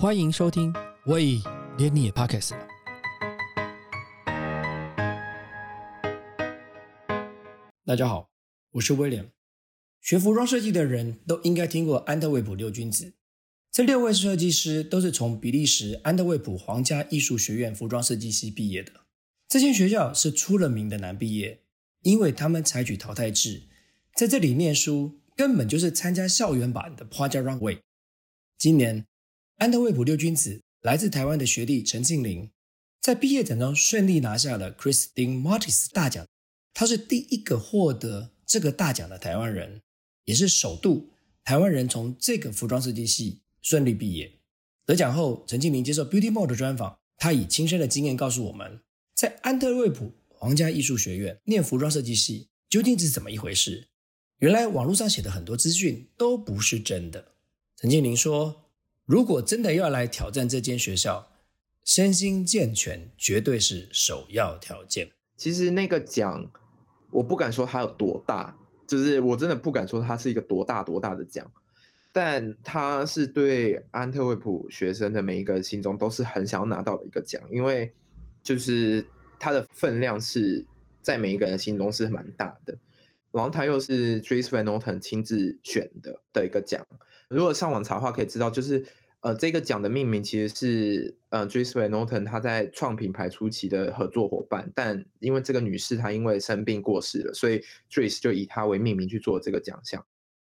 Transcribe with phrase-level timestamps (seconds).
[0.00, 0.72] 欢迎收听，
[1.04, 1.42] 喂，
[1.76, 2.66] 连你也 Podcast 了。
[7.84, 8.30] 大家好，
[8.70, 9.30] 我是威廉。
[10.00, 13.12] 学服装设计的人都应该听过安特卫普六君子。
[13.70, 19.02] 这六位设计师都是从比利时安特卫普皇家艺术学院服装设计系毕业的。
[19.48, 21.60] 这间学校是出了名的难毕业，
[22.00, 23.64] 因为他们采取淘汰制，
[24.16, 27.80] 在这里念书根本就是参加校园版的 Project Runway。
[28.56, 29.04] 今年，
[29.60, 32.50] 安特卫普六君子来自台湾的学弟陈庆玲，
[32.98, 36.26] 在毕业展中顺利拿下了 Christine Martis 大奖。
[36.72, 39.82] 他是第一个获得这个大奖的台湾人，
[40.24, 41.10] 也是首度
[41.44, 44.32] 台湾人从这个服装设计系顺利毕业。
[44.86, 48.80] 得奖后，陈庆玲接受 Beauty Mode 的专访，他以亲身的经验告诉我们，
[49.14, 53.88] 在安特卫普皇家艺术学院念服装设计系究竟是怎么一回事。
[54.38, 57.32] 原来网络上写的很多资讯都不是真的。
[57.76, 58.68] 陈庆玲说
[59.10, 61.26] ：“如果真的要来挑战这间学校，
[61.84, 66.48] 身心健全绝对是首要条件。”其实那个奖。
[67.12, 71.44] 我不敢说它有多大，就是我真的不敢说它是一个多大多大的奖，
[72.12, 77.92] 但它是对安特卫普学生的每一个心中都是很想要拿到的一个奖，因为
[78.44, 79.04] 就是
[79.40, 80.64] 它的分量是
[81.02, 82.78] 在每一个人心中是蛮大的，
[83.32, 86.86] 然后他又是 Dries Van Noten 亲自选的的一个奖，
[87.28, 88.84] 如果上网查的话可以知道，就是。
[89.22, 97.58] 呃，这个奖的命名其实是呃 j r i s Van Noten 他在创品牌初期的合作伙伴，但因为这个女士她因为生病过世了，所以
[97.90, 100.02] j r i s 就以她为命名去做这个奖项。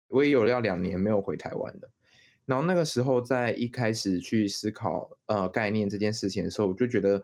[0.07, 1.91] 我也有要两年没有回台湾了，
[2.45, 7.21] 然后那个时候在一开始去思考呃概念这件事情的时候，我就觉得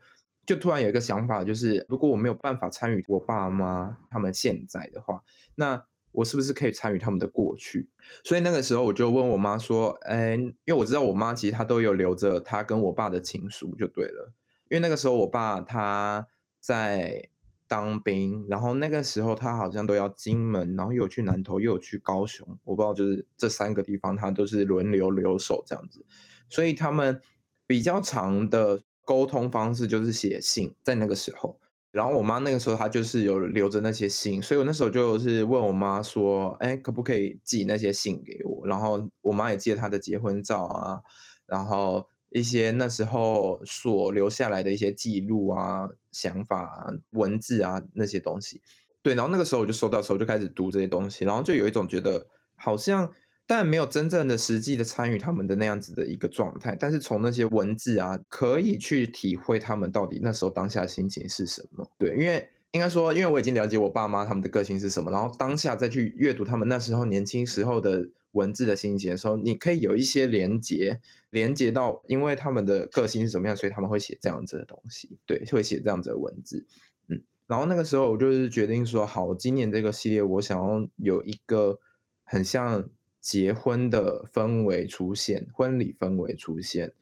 [0.47, 5.21] 就突然有一个想法，就是如果我没有办法参与我爸妈他们现在的话，
[5.53, 5.85] 那。
[6.13, 7.87] 我是不是可以参与他们的过去？
[8.23, 14.33] 所以那个时候我就问我妈说：“哎，因为我知道我妈其实她都有留着她跟我爸的情书，就对了。
[14.67, 16.25] 因为那个时候我爸他
[16.59, 17.29] 在
[17.67, 26.03] 当兵，然后那个时候他好像都要金门，然后又有去南投，又有去高雄，我不知道就是这三个地方他都是轮流留守这样子。
[26.49, 27.21] 所以他们
[27.67, 31.57] 比较长的沟通方式就是写信，在那个时候。”
[31.89, 38.67] 然后我妈那个时候她就是有留着那些信，所以我那时候就是问我妈说，哎，可不可以寄那些信给我？
[38.67, 41.01] 然后我妈也寄了她的结婚照啊，
[41.47, 48.61] 然后一些那时候所留下来的一些记录啊、想法、啊文字啊那些东西。
[49.01, 53.09] 对，然后那个时候我就收到时候就开始读这些东西，然后就有一种觉得好像。
[53.49, 61.89] 但没有真正的实际的参与他们的那样子的一个状态，但是从那些文字啊，可以去体会他们到底那时候当下心情是什么。
[61.97, 76.65] 对，因为应该说，因为我已经了解我爸妈他们的个性是什么，然后当下再去阅读他们那时候年轻时候的文字的心情的时候，你可以有一些连接，连接到因为他们的个性是怎么样，所以他们会写这样子的东西，对，会写这样子的文字。
[77.07, 81.79] 嗯，然后那个时候我就是决定说，好，今年这个系列我想要有一个
[82.25, 82.89] 很像。
[83.21, 86.93] 结婚的氛围出现，婚礼氛围出现，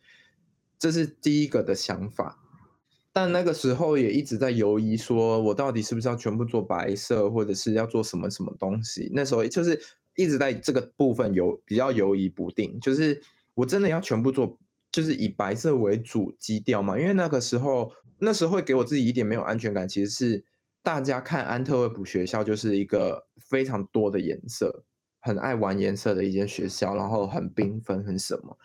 [0.80, 2.42] 这是第一个的想法。
[3.14, 9.10] 但那个时候也一直在犹疑，说我到底是不是要全部做白色，或者是要做什么什么东西？
[9.14, 9.82] 那时候就是
[10.18, 12.78] 一直在这个部分有比较犹疑不定。
[12.82, 13.22] 就是
[13.54, 14.60] 我真的要全部做，
[14.92, 17.00] 就是以白色为主基调嘛？
[17.00, 19.88] 因为那个时候，那时候会给我自己一点没有安全感。
[19.88, 20.44] 其实是
[20.84, 24.84] 大家看安特卫普学校就是一个非常多的颜色。
[25.26, 28.56] 很爱玩颜色的一间学校，然后很缤纷，很什么，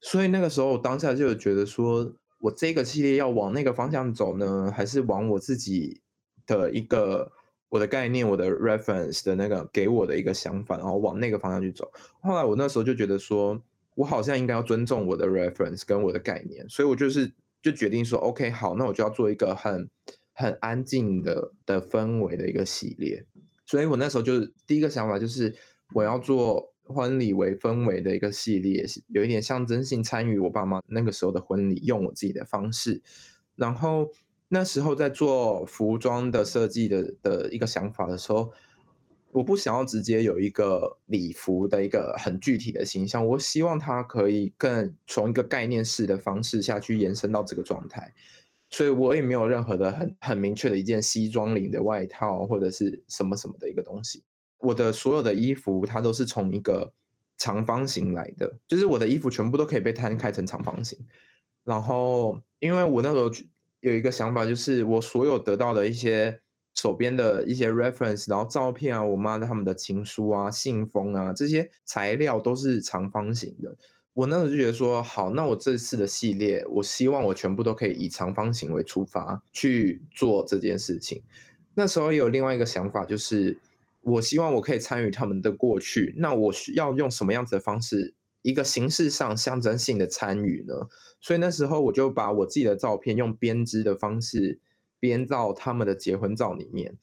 [0.00, 6.00] 所以那个时候我当下就觉得说，我这个系列要往那个方向走呢，还是往我自己
[6.46, 7.30] 的一个
[7.68, 11.92] 我的概念、我的 reference 的那个给我的一个想法，然后往那个方向去走。
[12.22, 13.62] 后来我那时候就觉得说，
[13.94, 19.90] 我好像应该要尊重我的 reference 跟我的概念，所以我就是就决定说，OK，好，那我就要做一个很
[20.32, 23.22] 很安静的的氛围的一个系列。
[23.66, 25.54] 所以我那时候就是第一个想法就是。
[25.94, 33.02] 我要做婚礼为氛围的一个系列，有一点象征性参与我爸妈那个时候的婚礼，用我自己的方式。
[33.54, 34.08] 然后
[34.48, 38.50] 那时候在做服装的设计的的一个想法的时候，
[39.30, 48.12] 我不想要直接有一个礼服的一个很具体的形象，我希望它可以更从一个概念式的方式下去延伸到这个状态。
[48.68, 54.22] 所以我也没有任何的很很明确的一件西装领的外套或者是什么什么的一个东西。
[54.62, 56.92] 我的所有的衣服，它都是从一个
[57.36, 60.98] 长方形来的，就是我的衣服全部都可以被摊开成长方形。
[61.64, 63.30] 然后，因为我那时候
[63.80, 66.40] 有一个想法，就是我所有得到的一些
[66.74, 73.76] 手边的一些 reference，然后照片啊，我妈的他们的情书啊、信封啊，这些材料都是长方形的。
[74.14, 81.22] 我那时候就觉得说，好，那我这次的系列，我希望我全部都可以以长方形为出发去做这件事情。
[81.74, 83.56] 那时候有另外一个想法，就是
[84.02, 90.74] 我希望我可以参与他们的过去，那我需要用什么样子的方式，一个形式上象征性的参与呢？
[91.20, 94.58] 所以那时候我就把我自己的照片用编织的方式
[94.98, 96.98] 编到他们的结婚照里面。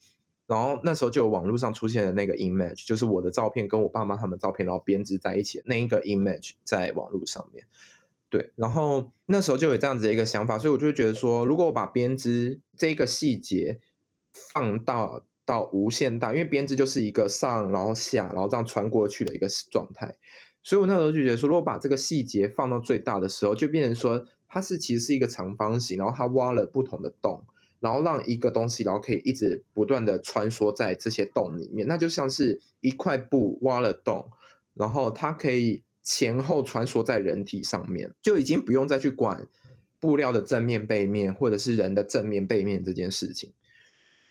[0.46, 7.64] 然后那时候就有网络上出现的那个 image，就是我的照片跟我爸妈他们照片，然后编织在一起的那一个 image 在网络上面。
[8.28, 13.78] 对，然后那时候就有这样子的一个想法，所以我就觉得说，如果我把编织这个细节
[14.32, 20.14] 放到到无限大，因为编织就是一个上然后下，然后这样穿过去的一个状态，
[20.62, 27.42] 所以我那时候就觉得说，如果把这个细节放到最大的时候，就变成说它是其实是一个长方形，然后它挖了不同的洞。
[27.82, 34.30] 然后让一个东西，然后可以一直不断的穿梭在这些洞里面，那就像是一块布挖了洞，
[34.74, 39.48] 然后它可以前后穿梭在人体上面，就已经不用再去管
[39.98, 43.50] 布料的正面、背面，或者是人的正面、背面这件事情。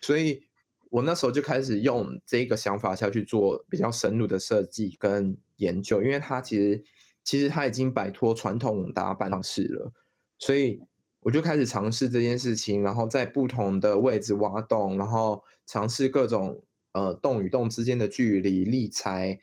[0.01, 0.43] 所以
[0.89, 6.83] 我那时候就开始用这个想法下去做比较深入的设计跟研究，因为它其实
[7.23, 9.91] 其实它已经摆脱传统打扮方式了，
[10.37, 10.81] 所以。
[11.21, 16.63] 我就开始尝试这件事情，然后在不同的位置挖洞，然后尝试各种
[16.93, 19.37] 呃洞与洞之间的距离、立裁，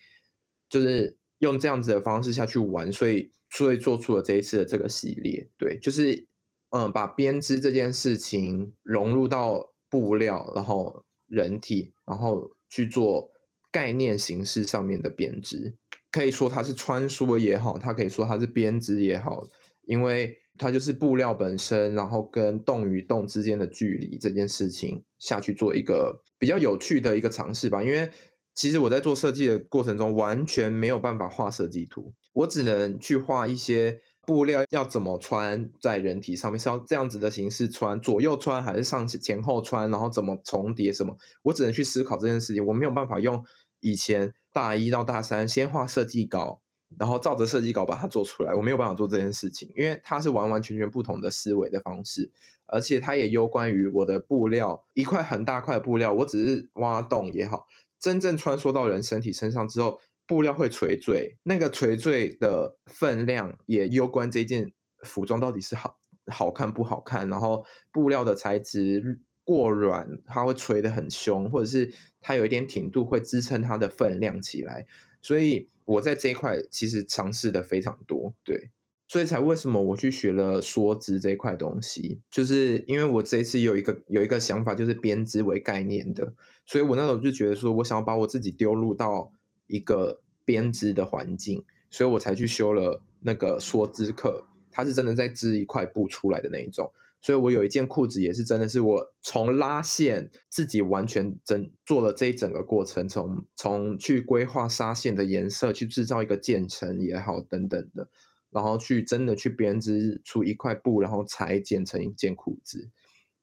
[0.70, 5.46] 就是用这样子的方式下去玩，所以所以做出了这一次的这个系列。
[5.58, 6.26] 对，就是
[6.70, 13.30] 嗯把编织这件事情融入到布料，然后人体，然后去做
[13.70, 15.74] 概念形式上面的编织，
[16.10, 19.46] 可以说它是穿梭也好，它可以说它是编织也好，
[19.86, 20.38] 因为。
[20.58, 27.84] 它就是布料本身，然后跟洞与洞之间的距离这件事情下去做一个比较有趣的一个尝试吧。
[27.84, 28.08] 因为
[28.54, 43.42] 其实我在做设计的过程中，完全没有办法画设计图，我只能去画一些布料要怎么穿在人体上面，是要这样子的形式穿，左右穿还是上前后穿，然后怎么重叠什么，我只能去思考这件事情，我没有办法用
[43.80, 46.60] 以前大一到大三先画设计稿。
[46.96, 52.30] 然后照着设计稿把它做出来，我没有办法做这件事情，因为它是完完全全不同的思维的方式，
[52.66, 57.66] 而且它也攸关于我的布料，一块很大块的布料，我只是挖洞也好，
[57.98, 64.72] 真正穿梭到人身体身上之后，布料会垂坠，那个垂坠的分量也攸关这件
[65.04, 74.86] 服装到底是好好看不好看，然后布料的材质过软，它会垂得很凶，或者是它有一点挺度会支撑它的分量起来，
[75.22, 75.68] 所以。
[75.86, 78.70] 我在这一块其实尝试的非常多，对，
[79.06, 86.34] 所以才为什么我去学了梭织这一块东西，就是因为我这一次有一个有一个想法，就是编织为概念的，
[86.66, 89.32] 所以我那时候就觉得说，我想要把我自己丢入到
[89.66, 96.92] 一个编织的环境，所以我才去修了那个梭织课，它是真的在织一块布出来的那一种。
[97.22, 108.08] 所以我有一件裤子，也是真的是我从拉线自己完全整做了这一整个过程，从从去规划纱线的颜色，去制造一个渐层也好等等的，
[108.50, 112.88] 然后去真的去编织出一块布，然后裁剪成一件裤子，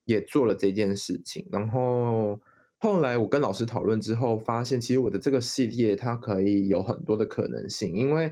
[0.06, 1.46] 也做了这件事情。
[1.52, 2.40] 然后
[2.84, 8.30] 后来我跟老师讨论之后，发现其实我的这个系列它可以有很多的可能性，因为。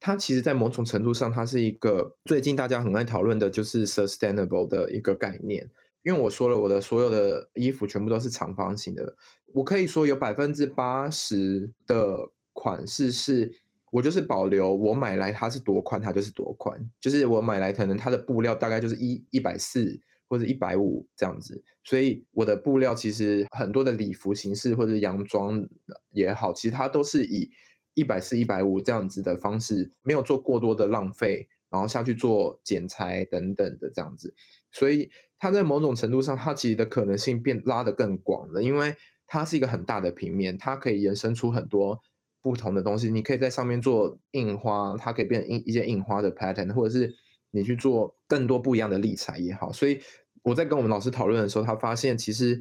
[0.00, 5.66] 它其实，在某种程度上，它是一个最近大家很爱讨论的，就是 sustainable 的一个概念。
[6.02, 9.16] 因为我说了，我的所有的衣服全部都是长方形的，
[9.54, 12.18] 我可以说有百分之八十的
[12.52, 13.50] 款式是
[13.90, 25.66] 我就是保留我买来它是多宽，它就是多宽，就是我买来可能它的布料大概就是一一百四或者一百五这样子，所以我的布料其实很多的礼服形式或者洋装
[26.10, 27.50] 也好，其实它都是以。
[27.96, 34.34] 一百四、一百五这样子的方式，没有做过多的浪费，然后下去做剪裁等等的这样子，
[34.72, 38.96] 所以它在某种程度上，它其实的可能性变拉得更广了，因为
[39.28, 41.96] 它是一个很大的平面，它可以延伸出很多
[42.42, 43.08] 不同的东西。
[43.12, 47.14] 你可以在上面做印花，它可以变成印一件印花的 pattern，或者是
[47.54, 49.72] 你去做更多不一样的立裁也好。
[49.72, 50.00] 所以
[50.42, 52.60] 我在跟我们老师讨论的时候，他发现其实。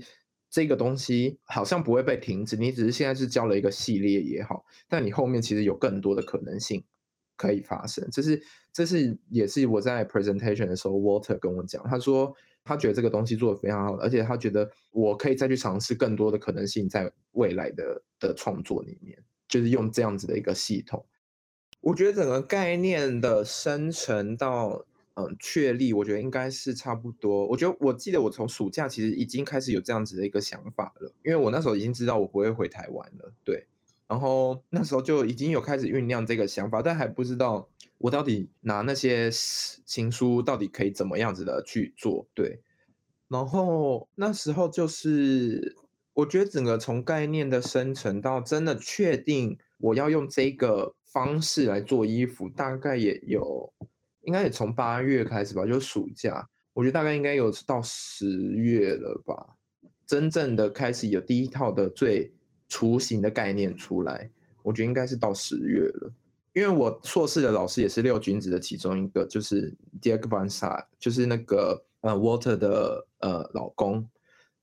[0.55, 6.83] 这个东西好像不会被停止，你只是现在是教了一个系列也好，但你后面其实有更多的可能性
[7.35, 8.07] 可以发生。
[8.11, 8.39] 这是
[8.71, 12.31] 这是也是我在 presentation 的时候，Walter 跟我讲，他说
[12.63, 21.03] 他觉得这个东西做的非常好，而且他觉得我可以再去尝试更多的可能性在未来的的创作里面，就是用这样子的一个系统。
[21.83, 24.85] 我觉得整个概念的生成到。
[25.15, 27.45] 嗯，确立我觉得应该是差不多。
[27.45, 33.31] 我觉得我记得我从暑假其实已经开始有这样子的一个想法了，因为我那时候已经知道我不会回台湾了。
[33.43, 33.67] 对，
[34.07, 39.29] 然后那时候就已经有开始酝酿这个想法，但还不知道我到底拿那些
[39.85, 42.25] 情书到底可以怎么样子的去做。
[42.33, 42.61] 对，
[43.27, 45.75] 然后那时候就是
[46.13, 53.71] 我觉得整个从概念的生成到真的确定我要用这个方式来做衣服，大概也有
[54.23, 59.55] 应该也从八月开始吧，就暑假，我觉得大概应该有到十月了吧，
[60.05, 62.33] 真正的开始有第一套的最。
[62.69, 64.27] 雏形的概念出来，
[64.63, 66.11] 我觉得应该是到十月了，
[66.53, 74.09] 因为我硕士的老师也是六君子的其中一个，就是 d i e g Bansa，就是那个呃 Water 的呃老公，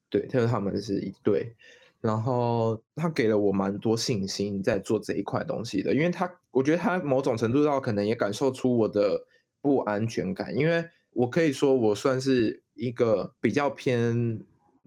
[0.08, 1.54] 对，他说他们是一对，
[2.00, 9.26] 然后他给了我蛮多信心在做这一块东西的，因为他我觉得他某种程度上可能也感受出我的
[9.60, 14.40] 不安全感，因为我可以说我算是一个比较偏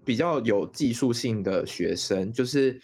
[0.04, 2.80] 比较有技术性的学生，就是。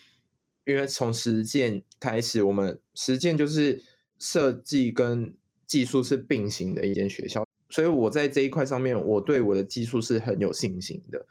[0.67, 3.83] 因为从实践开始，我们实践就是
[4.19, 5.35] 设计跟
[5.67, 11.27] 技术是并行的一间学校，所以我在这一块上面，我对我的技术是很有信心的。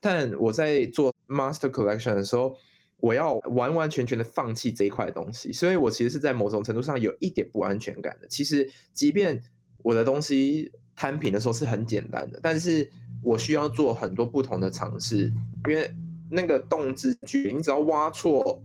[0.00, 2.56] 但我在做 master collection 的时候，
[2.98, 8.26] 我要完完全全的放弃这一块东西，所以我其实是在某种程度上有一点不安全感的。
[8.28, 9.42] 其实，即便
[9.78, 12.90] 我的东西摊平的时候是很简单的，但是
[13.22, 15.32] 我需要做很多不同的尝试，
[15.68, 15.90] 因为
[16.30, 18.62] 那个动之距，你只要挖错。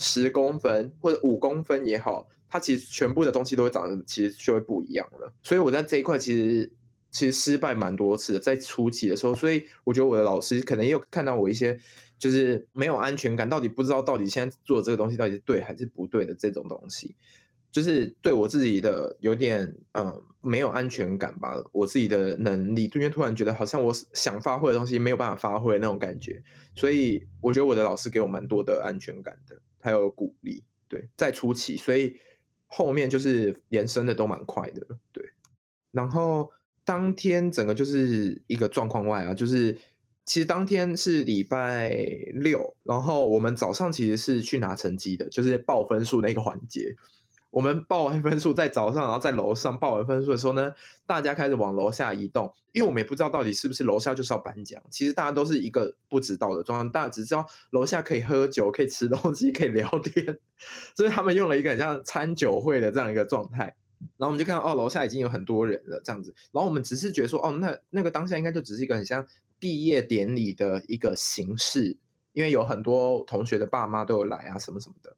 [0.00, 5.32] 十公分或者五公分也好，它其实全部的东西都会长得其实就会不一样了。
[5.42, 6.70] 所以我在这一块其实
[7.10, 11.78] 其实失败蛮多次的，在初期的时候，所以我觉得我的老师可能也有看到我一些
[12.18, 17.14] 就是没有安全感，到底不知道到底现在做这个东西到底是对还是不对的这种东西，
[17.70, 26.42] 就是对我自己的有点嗯没有安全感吧，我自己的能力，因为突然觉得好像我想发挥的东西没有办法发挥那种感觉，
[26.74, 29.56] 所以我觉得我的老师给我蛮多的安全感的。
[29.80, 32.18] 还有鼓励，对，在初期，所以
[32.66, 35.24] 后面就是延伸的都蛮快的，对。
[35.92, 36.50] 然后
[36.88, 39.76] 当天整个就是一个状况外啊，就是
[40.24, 41.90] 其实当天是礼拜
[42.32, 46.96] 六，然后我们早上其实是去拿成绩的，就是报分数那个环节。
[47.50, 50.72] 我们报完分数在早上，然后在楼上报完分数的时候呢，
[51.06, 54.82] 大家开始往楼下移动，因为我们也不知道到底是不是楼下就是要颁奖。
[54.88, 60.38] 其实大家都是一个不知道的状态，大家只知道楼下可以喝酒、可以吃东西、可以聊天，
[60.96, 63.74] 所以他们用了一个很像餐酒会的这样一个状态。
[64.16, 66.34] 然后我们就看到哦，楼下已经有很多人了这样子。
[66.52, 69.26] 然后我们只是觉得说，哦，那那个当下应该就只是一个很像
[69.58, 71.96] 毕业典礼的一个形式，
[72.32, 75.16] 因为有很多同学的爸妈都有来啊，什么什么的。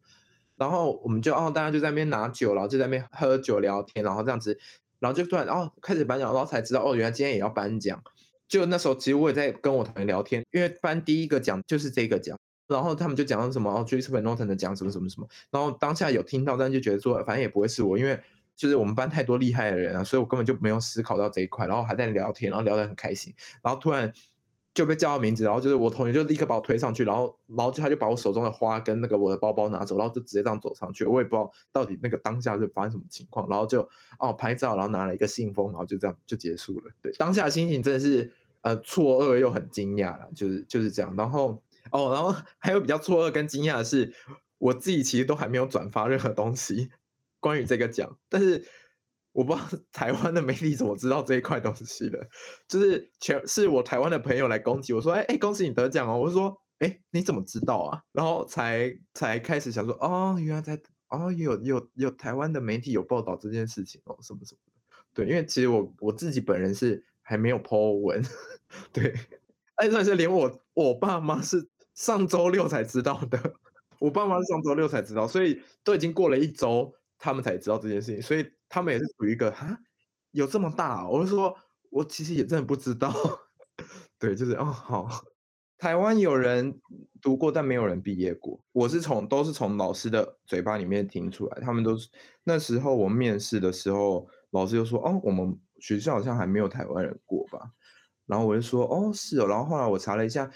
[0.56, 4.58] 然后我们就哦，大家就在那边拿酒，然后就在那边喝酒聊天，然后这样子，
[4.98, 8.02] 然后就突然哦开始颁奖，然后才知道哦，原来今天也要颁奖。
[8.46, 18.20] 就那时候，其实我也在跟我同学聊天，因为颁第一个奖就是这个奖，然后他们就讲到什么哦 j o y c e Norton 的奖什么什么什么，然后当下有听到，但就觉得说反正也不会是我，因为
[18.60, 24.12] 就是我们班太多厉害的人啊，所以我根本就没有思考到这一块，然后还在聊天，然后聊得很开心，然后突然。
[24.72, 33.86] 就被叫到名字，然后就是我同学就立刻把我推上去，然后，然后他就把我手中的花跟那个我的包包拿走，然后就直接这样走上去，我也不知道到底那个当下是发生什么情况，然后就
[34.20, 36.84] 哦拍照，然后拿了一个信封，然后就这样就结束了。
[37.02, 41.12] 对，当下心情真的是呃错愕又很惊讶了，就是就是这样。
[41.16, 44.14] 然后哦，然后还有比较错愕跟惊讶的是，
[44.58, 46.90] 我自己其实都还没有转发任何东西
[47.40, 48.64] 关于这个奖，但是。
[49.32, 52.18] 我不知道台湾的媒体怎么知道这一块东西的，
[52.66, 56.18] 就是全是我台湾的朋友来攻击我说，哎哎，恭喜你得奖哦！
[56.18, 58.02] 我说，哎，你怎么知道啊？
[58.10, 60.76] 然后才才开始想说，哦，原来在
[61.10, 64.72] 哦有有有台湾的媒体有报道这件事情哦，什么什么的。
[65.14, 68.20] 对，因为其实我我自己本人是还没有 po 文，
[68.92, 69.14] 对，
[69.76, 73.54] 哎，算是连我我爸妈是上周六才知道的，
[74.00, 78.44] 我爸妈是上周六才知道，所以都已经过了一周，他们才知道这件事情，所以。
[78.72, 79.76] 他们也是属于一个哈，
[80.30, 81.04] 有这么大？
[81.08, 81.52] 我就说，
[81.90, 83.12] 我其实也真的不知道。
[84.16, 85.08] 对，就是哦，好，
[85.76, 86.80] 台湾有人
[87.20, 88.62] 读过，但没有人毕业过。
[88.70, 92.08] 我是从都是从老师的嘴巴里面听出来，他们都是
[92.44, 97.72] 那时候我面试的时候，老师就说，哦，我们学校好像还没有台湾人过吧？
[98.26, 99.48] 然后我就说，哦，是哦。
[99.48, 100.48] 然后后来我查了一下，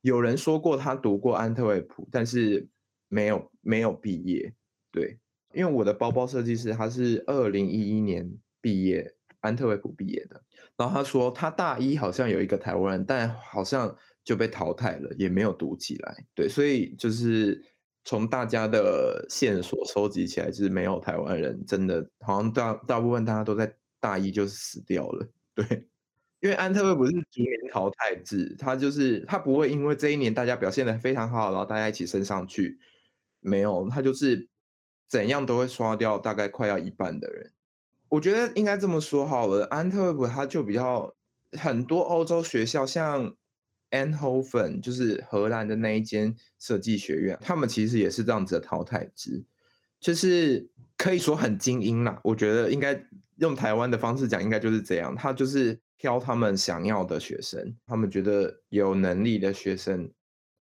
[0.00, 2.68] 有人说过他读过安特卫普，但是
[3.06, 4.52] 没有没有毕业。
[4.90, 5.20] 对。
[5.52, 8.30] 因为我的包包设计师他是二零一一年
[8.60, 10.40] 毕业，安特卫普毕业的。
[10.76, 16.24] 然后他说他大一好像有一个台湾人，但好像就被淘汰了，也没有读起来。
[16.34, 17.62] 对，所以就是
[18.04, 25.28] 从大家的线索收集起来，就是没有台湾人，真的好像大大部分大家都在大一就死掉了。
[25.54, 25.64] 对，
[26.40, 32.78] 因为安特卫普是逐年淘汰制，他就是他不会因为这一年大家表现的非常好，然后大家一起升上去。
[33.42, 34.48] 没有，他就是
[35.10, 37.50] 怎样都会刷掉大概快要一半的人。
[38.08, 41.12] 我觉得应该这么说好了，安特卫普它就比较
[41.58, 43.34] 很多欧洲学校，像
[43.90, 49.44] Eindhoven 就是荷兰的那一间设计学院，他们其实也是这样子的淘汰制，
[49.98, 52.20] 就是可以说很精英啦。
[52.22, 53.04] 我觉得应该
[53.38, 60.10] 用台湾的方式讲，应该就是这样，他就是挑他们想要的学生，他们觉得有能力的学生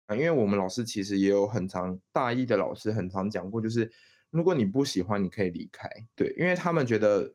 [0.07, 0.15] 啊。
[0.17, 3.91] 因为我们老师其实也有很长大一的老师很常讲过，就是
[4.35, 5.89] 如果你不喜欢，你可以离开。
[6.17, 7.33] 对，因为他们觉得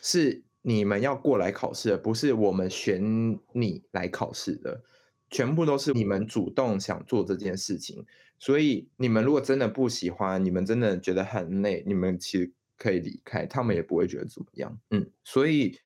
[0.00, 4.80] 是你们要过来考试的，不是我们选你来考试的。
[5.28, 8.06] 全部都是你们主动想做这件事情，
[8.38, 14.78] 所以你们如果真的不喜欢，你们真的觉得很累，你们其实可以离开，他们也不会觉得怎么样。
[14.90, 15.80] 嗯，所以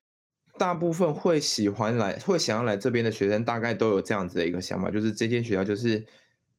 [0.59, 6.05] 大部分会喜欢来、会想要来这边的学生，大概都有这样子的一个想法，就是这间学校就是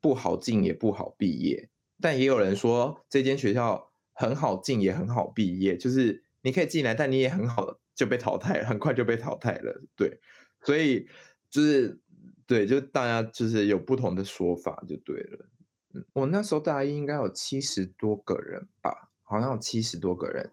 [0.00, 1.68] 不好进也不好毕业。
[2.00, 3.91] 但也有人说这间学校
[4.22, 9.82] 很好进也很好毕业，就是你可以进来，但你也很好就被淘汰，很快就被淘汰了。
[9.96, 10.20] 对，
[10.62, 11.06] 所以
[11.50, 11.98] 就是。
[12.44, 15.46] 对，就大家就是有不同的说法就对了。
[15.94, 20.50] 嗯，我那时候大一应该有七十多个人吧，好像有七十多个人。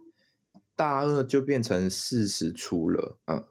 [0.77, 3.43] 大二就变成四十出了，嗯，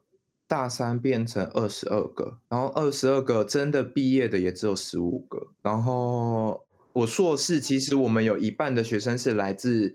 [0.47, 5.49] 大三变成二十二个，然后二十二个真的毕业的也只有十五个。
[5.61, 9.95] 然后我硕士其实我们有一半的学生是来自。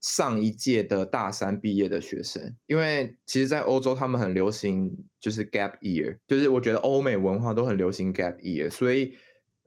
[0.00, 4.90] 上一届的大三毕业的学生，因为其实，在欧洲他们很流行
[5.20, 9.12] 就是 gap year，就是我觉得欧美文化都很流行 gap year，所以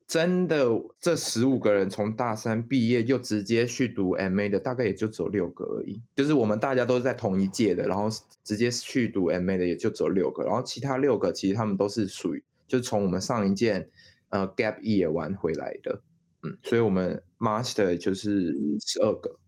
[0.08, 0.68] 真的
[1.00, 6.02] 这十五个人从大三毕业就直接去读 MA 的，大概也就只有六个而已。
[6.16, 8.10] 就是我们大家都是在同一届的，然后
[8.44, 13.88] 直接去读 MA 的也就只有六个，然后其他六个其实他们都是属于就是从我们上一届
[14.30, 16.02] 呃 gap year 玩回来的，
[16.42, 19.40] 嗯，所以我们 master 就是十二个。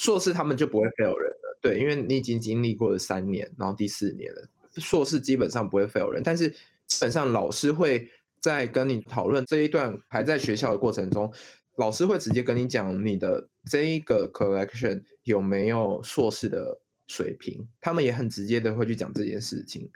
[0.00, 6.48] 硕士他们就不会 fail 人了，对，因为你已经经历过了三年，然后第四年了，硕士基本上不会 fail 人，但是
[6.86, 8.08] 基本上老师会
[8.40, 11.30] 在跟你讨论这一段还在学校的过程中，
[11.76, 19.86] 老师会直接跟你讲你的这一个 collection 有没有硕士的水平，他们也很直接的会去讲这件事情，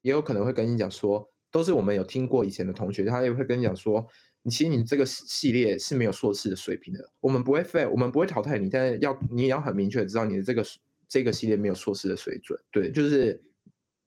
[0.00, 4.06] 也有可能会跟你讲说，都是我们有听过以前的同学，他也会跟你讲说。
[4.42, 10.64] 你其实你这个系列是没有硕士的水平的，我们不会废我们不会淘汰你，但是要你也要很明确知道你的这个
[11.06, 12.58] 这个系列没有硕士的水准。
[12.70, 13.38] 对，就是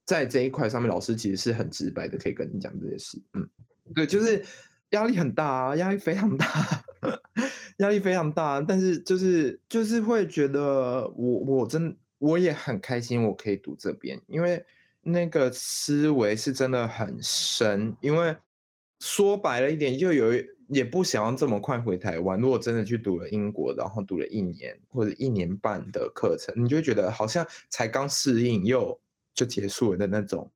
[0.05, 3.21] 在这一块上面，老师其实是很直白的，可以跟你讲这些事。
[3.33, 3.47] 嗯，
[3.93, 4.43] 对，就是
[4.89, 6.83] 压力很大啊，压力非常大，
[7.77, 14.65] 压力非常大，但是就是就是会觉得我我真我也很开心，我可以读这边，因为
[15.03, 18.35] 那个思维是真的很深，因为。
[19.03, 20.31] 说白了一点，就有
[20.69, 22.39] 也不想要这么快回台湾。
[22.39, 28.97] 如果真的去读了英国，然后读了一年或者一年半的课程，你就会觉得好像才刚适应又
[29.33, 30.49] 就结束了的那种。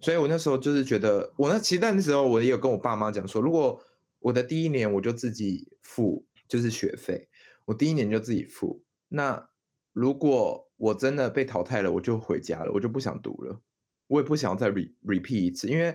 [0.00, 3.82] 所以我那时候就是觉得，我那其实那时候我也有跟我爸妈讲说，如果
[4.20, 7.28] 我的第一年我就自己付就是学费，
[7.64, 8.80] 我第一年就自己付。
[9.08, 9.44] 那
[9.92, 13.60] 如果我真的被淘汰了，我就回家了，我就不想读了，
[14.06, 15.92] 我也不想要再 re repeat 一次，因为。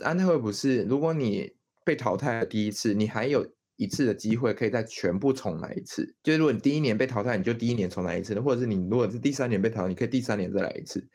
[0.00, 1.52] 安特卫普是，如果你
[1.84, 6.14] 被淘汰了第一次，你还有一次的机会可以再全部重来一次。
[6.22, 11.06] 就是如果你第一年被淘汰，你就第一年重来一次；或者是你如果是第三年被淘汰，你可以第三年再来一次。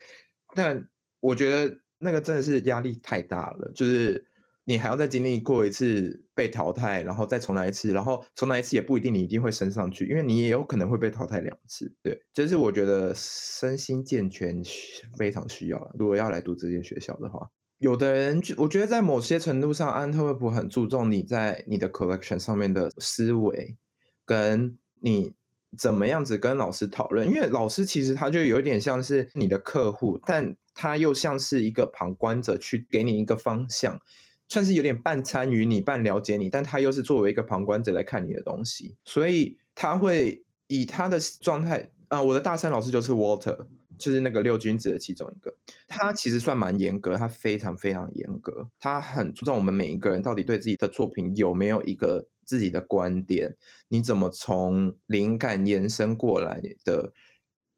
[0.54, 0.88] 但
[1.20, 4.24] 我觉得那个真的是压力太大了，就是
[4.64, 11.94] 你还要再经历过一次被淘汰，然后再重来一次，然后重来一次也不一定你一定会升上去，因为你也有可能会被淘汰两次。
[12.02, 14.62] 对，就是我觉得身心健全
[15.16, 17.48] 非常需要，如果要来读这间学校的话。
[17.82, 23.76] 有的人，我觉得在某些程度上，安特卫普很注重你在你的 collection 上面的思维，
[24.24, 25.32] 跟你
[25.76, 27.26] 怎么样子跟老师讨论。
[27.26, 34.00] 因为老师其实他就有点像是你的客户，但他又像是一个旁观者，去给你一个方向，
[34.48, 43.66] 算是有点半参与你、半了解你，但他又是作为一个旁观者来看你的东西，所以他会以他的状态啊，我的大三老师就是 Walter。
[43.98, 45.54] 就是那个六君子的其中一个，
[45.86, 53.56] 他其实算蛮严格，他非常非常严格，他很注重我们每一个人到底对自己的作品有没有一个自己的观点，
[53.88, 57.12] 你怎么从灵感延伸过来的，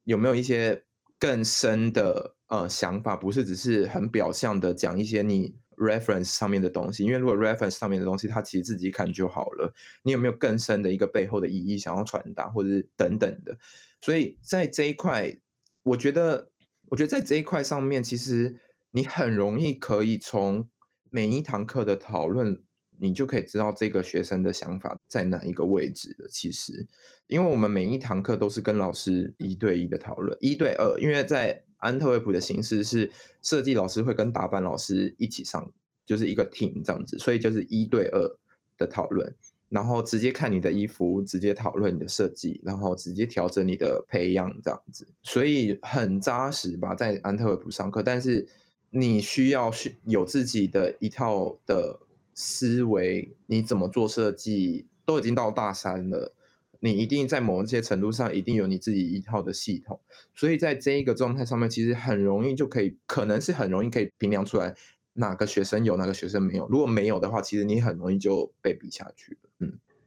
[0.05, 0.85] 有没有一些
[1.19, 9.73] 更深的呃想法，不是只是很表象的讲一些你 reference 上面的东西，因为如果 reference 上面的东西他其实自己看就好了，
[10.03, 13.57] 你有没有更深的一个背后的意义想要传达，或者是等等的，
[14.01, 15.37] 所以在这一块。
[15.85, 16.51] 我觉得，
[16.89, 18.59] 我觉得在这一块上面，其实
[18.91, 20.69] 你很容易可以从
[21.11, 22.61] 每一堂课的讨论
[22.99, 26.27] 你就可以知道这个学生的想法在哪一个位置的。
[26.29, 26.87] 其实，
[27.27, 33.11] 因为我们每一堂课都是跟老师一对一的讨论，一对二，因为在安特卫普的形式是
[33.43, 35.71] 设计老师会跟打扮老师一起上，
[36.07, 38.39] 就是一个 team 这样子，所以就是一对二
[38.79, 39.35] 的讨论。
[39.75, 48.01] 然后直接看你的衣服，直接讨论你的设计，然后直接调整你的培养这样子，所以很扎实吧，在安特卫普上课。
[48.01, 48.47] 但是
[48.91, 51.99] 你需要是有自己的一套的
[52.35, 56.33] 思维，你怎么做设计都已经到大三了，
[56.79, 59.99] 你一定在某一些程度上一定有你自己一套的系统。
[60.37, 64.73] 所以在这一个状态上面，其实很容易就可以，可能是很容易可以评量出来
[65.15, 66.69] 哪个学生有，哪个学生没有。
[66.69, 69.51] 如果没有的话，其实你很容易就被比下去了。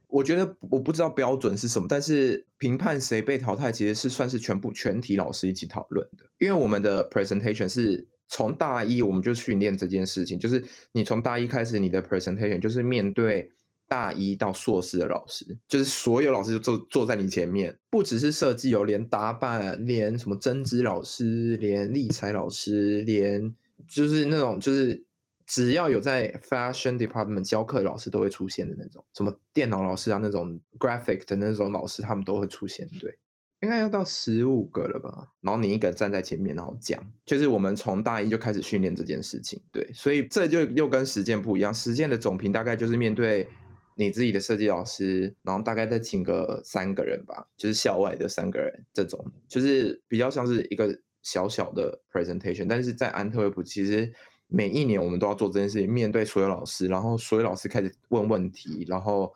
[0.08, 6.24] 我觉得我不知道标准是什么，但是评判谁被淘汰其实是算是全部全体老师一起讨论的。
[6.40, 13.52] 因为我们的 presentation 是从大一我们就训练这件事情，就是你从大一开始，你的 presentation 就是面对
[13.88, 23.54] 大一到硕士的老师，就是所有老师就坐坐在你前面，不只是设计哦，连打扮，连什么针织老师，连立裁老师，连
[23.88, 25.06] 就是那种就是。
[25.48, 32.86] 只要有在 fashion department 教课的老师都会出现的那种，什么电脑老师啊，那种 graphic 的那种老师，他们都会出现。
[33.00, 33.18] 对，
[33.62, 35.26] 应该要到十五个了吧？
[35.40, 39.58] 然后你一个站在前面，然后讲，就是我们从大一就开始训练这件事情。
[39.72, 41.74] 对，所以这就又跟实践不一样。
[41.74, 43.48] 实践的总评大概就是面对
[43.96, 52.68] 你自己的设计老师，然后大概再请个三个人吧，就是校外的三个人，这种就是比较像是一个小小的 presentation。
[52.68, 54.12] 但是在安特卫普其实。
[54.50, 59.34] 每一年我们都要做这件事情，面对所有老师，然后所有老师开始问问题，然后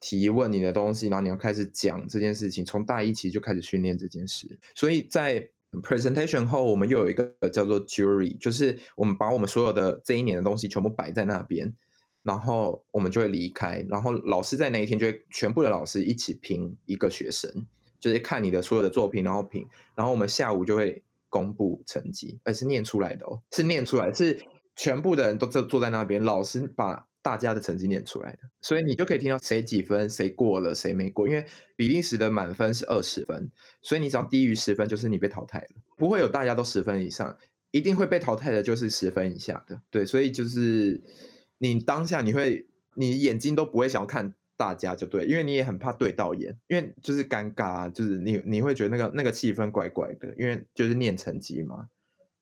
[0.00, 2.64] 提问你的东西，然后你要开始讲这件事情。
[2.64, 5.48] 从大一其实就开始训练这件事，所以在
[5.82, 11.72] presentation 后，我们又有一个叫做 jury，就是我们把我们所有的这一年的东西全部摆在那边，
[12.24, 17.48] 然后我们就会离开，然后老师在那一天就会全部的老师一起评一个学生，
[18.00, 21.00] 就是看你的所有的作品，然后评，然后我们下午就会。
[21.28, 24.40] 公布成绩，而是念出来的哦，是念出来，是
[24.76, 31.28] 全部的人都坐坐在那边，老师把大家的成绩念出来的，所以你就可以听到谁几分，谁过了，谁没过。
[31.28, 31.44] 因为
[31.76, 33.50] 比利时的满分是二十分，
[33.82, 37.36] 所以你只要低于十分，就是你被淘汰了，不会有大家都十分以上，
[37.70, 39.80] 一定会被淘汰的，就是十分以下的。
[39.90, 41.02] 对，所以就是
[41.58, 44.32] 你当下你会，你眼睛都不会想要看。
[44.58, 51.88] 大家就对，因为你也很怕对到眼，因为就是尴尬，就是你你会觉得那个那个气氛怪怪的，因为就是念成绩嘛，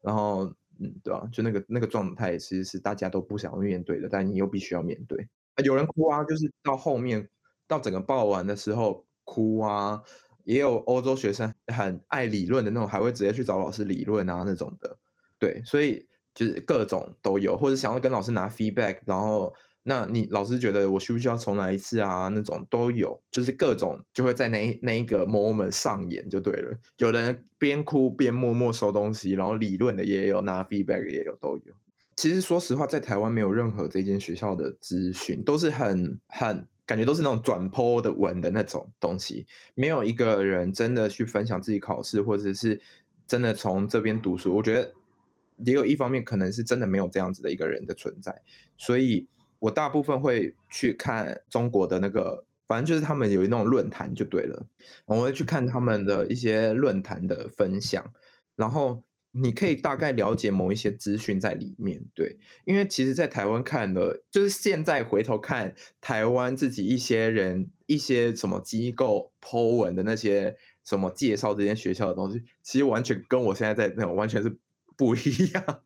[0.00, 0.46] 然后
[0.80, 1.28] 嗯，对吧？
[1.30, 5.28] 就那个那个状态其实是大家都不想面对的，但你又必须要面对。
[5.62, 7.28] 有人哭啊，就是到后面
[7.68, 10.02] 到整个报完的时候哭啊，
[10.44, 14.96] 也有欧洲学生很爱理论的那种，还会直接去找老师理论啊那种的，
[15.38, 19.54] 对，所以就是各种都有，或者想要跟老师拿 feedback，然后。
[19.88, 22.26] 那你老师觉得我需不需要重来一次啊？
[22.26, 26.76] 那种都有，就是各种就会在那那一个 moment 上演就对了。
[26.98, 31.72] 有人边哭边默默收东西，然后理论的也有，拿 feedback 也有，都有。
[32.16, 39.46] 其实说实话，在台湾没有任何这间学校的资讯，都是很很感觉都是那种转播的文的那种东西，
[39.76, 42.80] 没有一个人真的去分享自己考试，或者是
[43.24, 44.52] 真的从这边读书。
[44.52, 44.92] 我觉得
[45.64, 48.42] 也有一方面可能是真的没有这样子的一个人的存在，
[48.76, 49.28] 所以。
[49.66, 54.64] 我大部分会去看中国的那个，反正就是他们有那种论坛就对了，
[55.06, 58.12] 我会去看他们的一些论坛的分享，
[58.54, 59.02] 然后
[59.32, 62.00] 你可以大概了解某一些资讯在里面。
[62.14, 74.56] 对，因为其实，在台湾看的，就是现在回头看台湾自己一些人、一些什么机构 Po 文的那些什么介绍这间学校的东西，其实完全跟我现在在那种完全是
[74.96, 75.82] 不一样。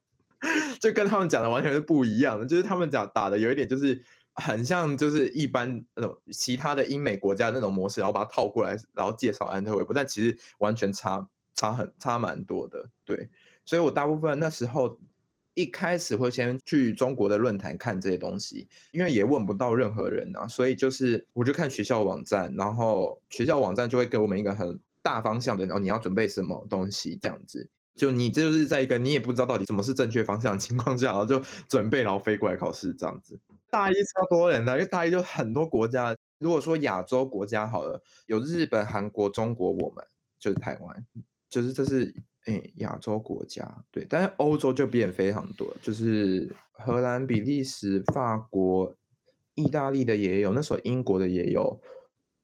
[0.80, 13.28] 就跟他们讲的完全是不一样的，就是他们讲打的有一点就是很像，就是一般那种其他的英美国家那种模式，然后把它套过来，然后介绍安特卫普，但其实完全差差很差蛮多的，对。
[13.66, 14.98] 所以我大部分那时候
[15.54, 27.68] 一开始会先去中国的论坛看这些东西，因为也问不到任何人啊，所以就是我就看学校网站，然后学校网站就会给我们一个很大方向的，然后你要准备什么东西这样子。
[28.00, 33.38] 就你这就是在一个你也不知道到底什么是正确方向的情况下，然后就准备然后飞过来考试这样子。
[33.68, 36.16] 大一超多人的，因为大一就很多国家。
[36.38, 40.02] 如果说亚洲国家好了，有日本、韩国、中国，我们
[40.38, 41.06] 就是台湾，
[41.50, 42.14] 就是这是
[42.46, 43.70] 诶亚洲国家。
[43.90, 48.94] 对，但是欧洲就变非常多，就是荷兰、比利时、法国、
[49.56, 51.78] 意大利的也有，那时候英国的也有，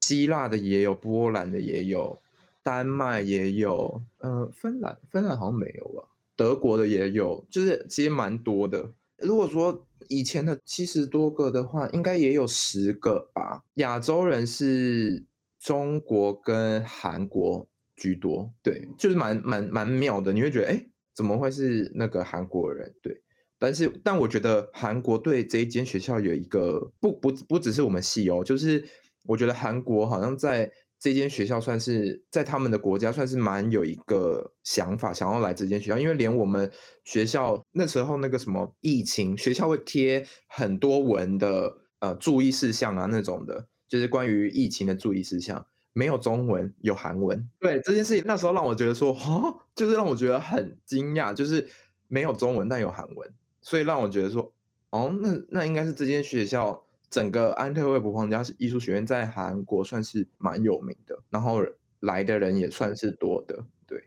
[0.01, 2.21] 希腊的也有，波兰的也有。
[2.67, 6.03] 丹麦也有，呃，芬兰芬兰好像没有吧？
[6.35, 8.91] 德国的也有，就是其实蛮多的。
[9.19, 13.63] 如果说以前的七十多个的话，应该也有十个吧。
[13.75, 15.23] 亚洲人是
[15.61, 20.33] 中国跟韩国居多，对，就是蛮蛮蛮妙的。
[20.33, 22.93] 你会觉得，哎，怎么会是那个韩国人？
[23.01, 23.17] 对，
[23.57, 28.83] 但是但我觉得韩国对这一间学校有一个不不不只是我们系哦，就是
[29.23, 30.69] 我觉得韩国好像在。
[30.99, 36.71] 这间学校算是在他们的国家算是蛮有一个想法，想要来这间学校，因为连我们
[37.03, 47.47] 学校那时候那个什么疫情，学校会贴很多文的呃注意事项啊那种的，就是关于疫情的注意事项，没有中文，有韩文。
[47.59, 51.69] 对这件事情，那时候让我觉得说，哈，就是让我觉得很惊讶，就是
[52.07, 53.31] 没有中文但有韩文，
[53.61, 54.51] 所以让我觉得说，
[54.89, 56.86] 哦，那那应该是这间学校。
[57.09, 61.61] 整个安特卫普皇家艺术学院在韩国算是蛮有名的，然后
[62.01, 63.65] 来的人也算是多的。
[63.87, 64.03] 对，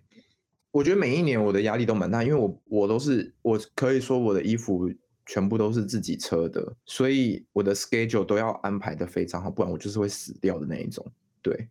[0.70, 4.92] 我觉得每一年我的压力都蛮大，因为我我都是我可以说我的衣服
[5.24, 11.04] 全部都是自己车的，所以我的 schedule 都要安排的非常好，不然我就是会死掉的那一种。
[11.40, 11.68] 对，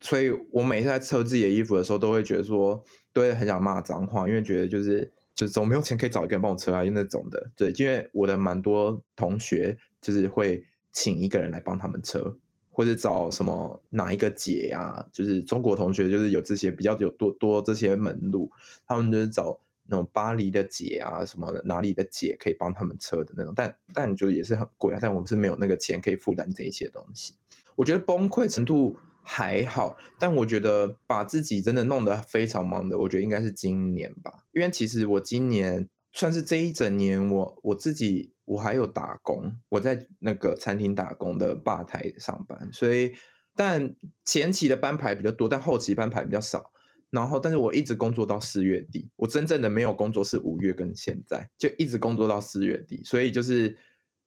[0.00, 7.50] 所以我每次在车自己的衣服的时候，都会觉得说，都会很想骂脏话，因为觉得就是就是我没有钱可以找一个人帮我车啊，那种的。
[7.54, 9.76] 对，因为我的蛮多同学。
[10.00, 12.36] 就是会请一个人来帮他们车，
[12.70, 18.50] 或者找什么哪一个姐啊，就是中国同学，就是有这些比较有多多这些门路，
[18.86, 27.34] 他们就是找那种巴黎的姐啊，什么的哪里的姐可以帮他们车的那种，但但就也是很贵啊，但我们是没有那个钱可以负担这一些东西。
[27.74, 38.32] 我觉得崩溃程度还好，但我觉得把自己真的弄得非常忙的，我觉得应该是今年吧，因为其实我今年算是这一整年，我我自己。
[38.46, 43.12] 我还有打工，我在那个餐厅打工的吧台上班，所以
[43.56, 43.92] 但
[44.24, 46.70] 前期的班排比较多，但后期班排比较少。
[47.10, 53.02] 然后，但是我一直工作到四月底，我真正的没有工作是五月跟现在，就一直工作到四月底。
[53.04, 53.76] 所以就是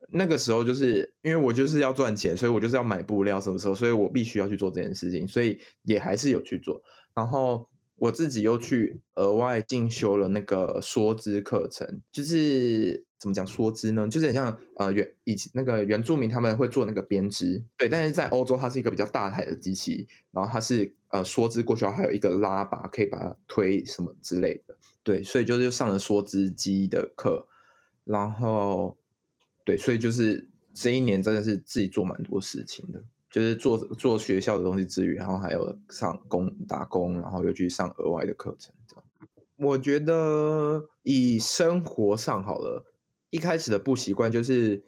[0.10, 6.84] 那个时候，就是因为我就是要赚钱，所以我就是要买布料什么时候，所以我必须要去做这件事情，所以也还是有去做。
[7.15, 7.68] 然后
[7.99, 13.05] 我自己又去额外进修了那个说知课程，就是。
[13.19, 14.07] 怎么讲说织呢？
[14.07, 17.89] 就是很像呃原以前那个原住民他们会做那个编织，对。
[17.89, 25.21] 但是在欧洲，它是一个比较大台的机器，然后它是呃说织过去，还有一个拉把可以把它推什么之类的，对。
[25.21, 27.45] 所以就是上了说织机的课，
[28.05, 28.97] 然后
[29.65, 38.73] 对，所以就是这一年真的是自己做蛮多事情的，就是做做学校的东西之余，然后还有上工打工，然后又去上额外的课程。
[38.87, 39.03] 这样
[39.57, 42.85] 我觉得以生活上好了。
[43.31, 44.81] 一开始的不习惯就是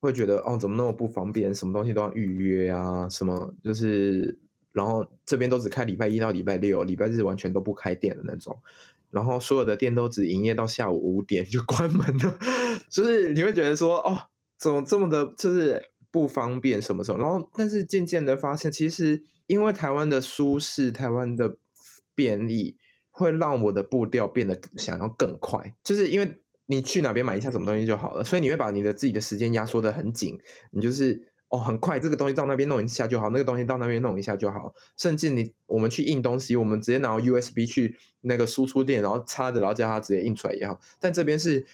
[0.00, 1.54] 会觉得哦，怎么那么不方便？
[1.54, 4.36] 什么东西都要预约啊，什么就是，
[4.72, 8.58] 然后这边都只开礼拜一到礼拜六，礼拜日完全都不开店的那种，
[9.12, 12.38] 然后所有的店都只营业到下午五点就关门了，
[12.90, 14.18] 就是你会觉得说哦，
[14.58, 15.80] 怎么这么的，就是
[16.10, 17.22] 不方便什么什么？
[17.22, 21.56] 然后但是渐渐的发现，其实因为台湾的舒适，台湾的
[22.14, 22.76] 便利，
[23.10, 26.40] 会让我的步调变得想要更快，就是因为。
[26.70, 30.38] 你去哪边买一下什么东西就好了，所以你会把你的自己的时间压缩的很紧，
[30.70, 31.18] 你就是
[31.48, 40.78] 哦很快这个东西到那边弄一下就好，那个东西到那边弄一下就好，甚至你我们去印东西，我们直接拿 USB 去那个输出店，然后插着，然后叫它直接印出来也好。
[41.00, 41.66] 但这边是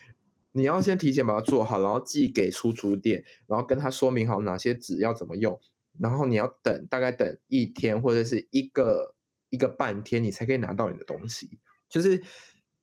[0.54, 5.60] 你要先提前把它做好，然后寄给输出店，然后跟他说明好哪些纸要怎么用，
[5.98, 9.14] 然后你要等大概等一天或者是一个
[9.50, 11.58] 一个半天，你才可以拿到你的东西，
[11.90, 12.22] 就是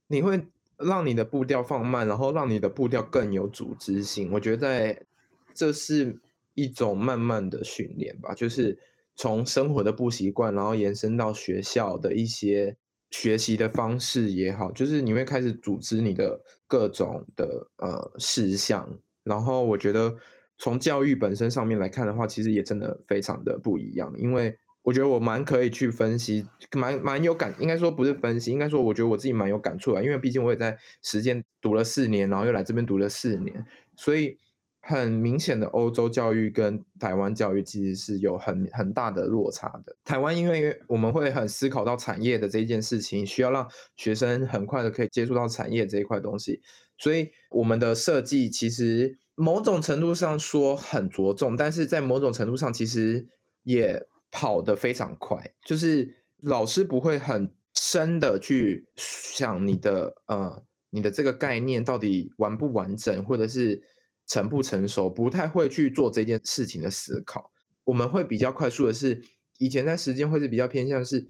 [0.06, 0.40] 你会。
[0.84, 4.32] 让你的步调放慢，然后让你的步调更有组织性。
[4.32, 5.06] 我觉得在
[5.54, 6.20] 这是
[6.56, 8.76] 一种慢慢的训练吧，就是
[9.16, 12.76] 从生活的不习惯，然后延伸到学校的一些
[13.12, 18.90] 学习的方式也好，就是你会开始组织你的各种的呃事项。
[19.24, 20.16] 然后我觉得
[20.58, 24.58] 从教育本身上面来看的话，其实也真的非常的不一样，因为。
[24.84, 33.64] 我觉得我蛮可以去分析，蛮蛮有感，应该说不是分析，应该说我觉得我自己蛮有感触啊，因为毕竟我也在实践读了四年，然后又来这边读了四年，
[33.96, 34.36] 所以
[34.82, 39.96] 很明显的欧洲教育跟台湾教育其实是有很很大的落差的。
[40.04, 46.62] 台湾因为我们会很思考到产业的这一件事情，需要让学生很快的可以接触到产业这一块东西，
[46.98, 53.28] 所以我们的设计其实某种程度上说很着重，但是在某种程度上其实
[53.64, 54.06] 也。
[54.34, 63.84] 跑得非常快，就是老师不会很深的去想你的呃你的这个概念到底完不完整，或者是
[64.32, 67.52] 成不成熟，不太会去做这件事情的思考。
[67.84, 69.22] 我们会比较快速的是，
[69.58, 71.28] 以前在时间会是比较偏向是，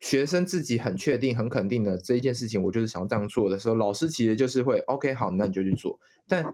[0.00, 5.98] 学生自己很确定、很肯定的这一件事情，我就是想要这样做的时候，老师其实就是会 OK 好，那你就去做。
[6.28, 6.44] 但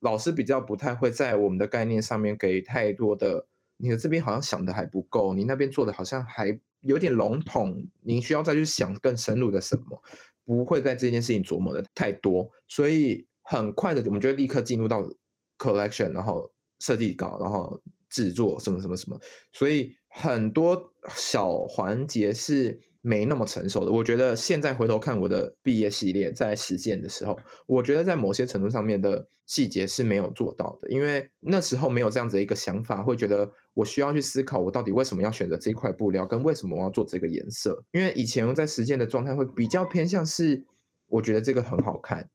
[0.00, 10.02] 老师比较不太会在我们的概念上面给太多的，你的这边好像想的还不够，你那边做的好像还有点笼统，你需要再去想更深入的什么，
[10.44, 15.08] 不会在这件事情琢磨的太多，所以很快的我们就立刻进入到
[15.60, 19.20] collection，然后设计稿，然后制作什么什么什么，
[19.52, 22.80] 所以很多小环节是。
[23.02, 37.82] 没那么成熟的，我觉得现在回头看我的毕业系列，在实践的时候，我觉得在某些程度上面的细节是没有做到的，因为那时候没有这样子一个想法，会觉得我需要去思考我到底为什么要选择这块布料，跟为什么我要做这个颜色。
[37.92, 40.62] 因为以前在实践的状态会比较偏向是，
[41.06, 42.28] 我觉得这个很好看，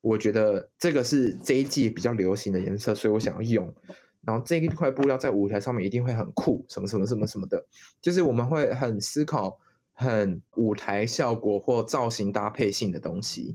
[0.00, 3.74] 我觉得这个是这一季比较流行的颜色，所以我想要用。
[4.22, 7.64] 然后这一块布料在舞台上面一定会很酷，什么什么什么什么的，
[8.00, 9.58] 就是我们会很思考。
[9.92, 13.54] 很舞台效果或造型搭配性的东西，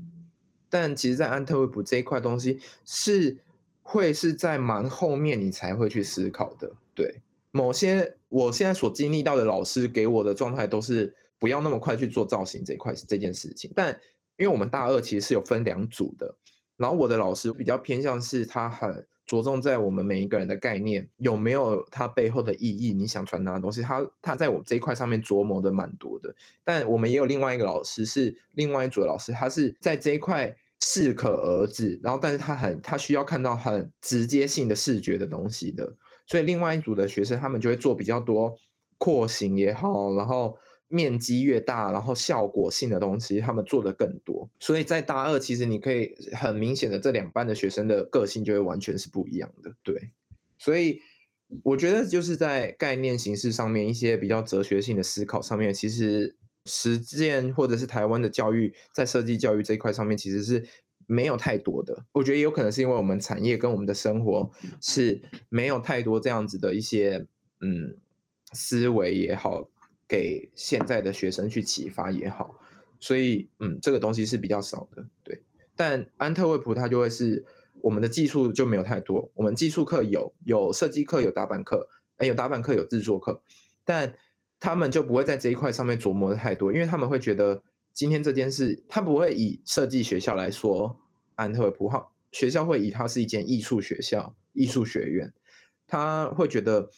[0.70, 3.36] 但其实，在安特卫普这一块东西是
[3.82, 6.72] 会是在蛮后面你才会去思考的。
[6.94, 13.68] 对，某些我现在所经历到的老师给我的状态都是不要那么快去做造型这一块这件事情。
[13.74, 13.98] 但
[14.36, 16.34] 因为我们大二其实是有分两组的，
[16.76, 19.06] 然后我的老师比较偏向是他很。
[19.26, 22.92] 着重在我们每一个人的概念有没有他背后的意义？
[22.92, 26.32] 你想传达的东西，他他在我这一块上面琢磨的蛮多的。
[26.62, 35.92] 但我们也有另外一个老师，是另外一组的老师，他是在这一块适可而止，然后但是他很他需要看到很直接性的视觉的东西的，
[36.28, 38.56] 所以另外一组的学生他们就会做比较多
[38.96, 40.56] 廓形也好，然后。
[40.88, 44.48] 面积越大，然后效果性的东西，他们做的更多。
[44.60, 49.74] 所以在大二，其实你可以很明显的，这两班的学生的个性就会完全是不一样的。
[49.82, 50.10] 对，
[50.58, 51.00] 所以
[51.64, 60.64] 我觉得就是在概念形式上面，一些比较哲学性的思考上面，其实实践或者是台湾的教育在设计教育这一块上面，其实是
[61.08, 62.04] 没有太多的。
[62.12, 64.48] 我觉得有可能是因为我们产业跟我们的生活
[64.80, 67.26] 是没有太多这样子的一些
[67.60, 67.96] 嗯
[68.52, 69.68] 思维也好。
[70.08, 72.58] 给现在的学生去启发也好，
[73.00, 75.42] 所以嗯，这个东西是比较少的，对。
[75.74, 77.44] 但安特卫普它就会是
[77.82, 83.42] 我们的技术就没有太多，我们技术课有，有设计课，有打板课，哎，有打板课，有制作课，
[83.84, 84.14] 但
[84.58, 90.98] 他们就不会在这一块上面琢磨的太多，因为他们会觉得今天这件事，他不会以设计学校来说，
[91.34, 95.32] 安特卫普好，学校会以它是一间艺术学校、艺术学院，
[95.86, 96.90] 他会觉得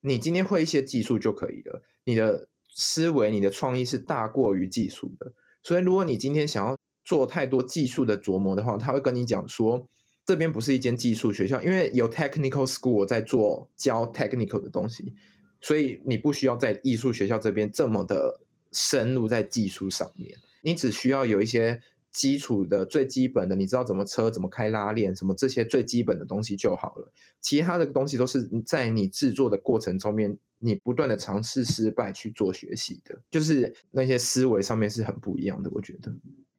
[0.00, 1.82] 你今天会一些技术就可以了。
[2.04, 9.86] 你的思维、你的创意是大过于技术的，所以如果你今天想要做太多技术的琢磨的话，他会跟你讲说，
[10.24, 15.14] 这边不是一间技术学校，因为有 technical school 在做教 technical 的东西，
[15.60, 18.40] 所以你不需要在艺术学校这边这么的
[18.72, 21.80] 深入在技术上面，你只需要有一些。
[22.14, 27.12] 基础的最基本的，你知道怎么车怎么开拉链什么这些最基本的东西就好了。
[27.40, 35.68] 其他的东西都是在你制作的过程中面，你不断的尝试失败去做学习的，就是那些思维上面是很不一样的。
[35.74, 36.14] 我觉得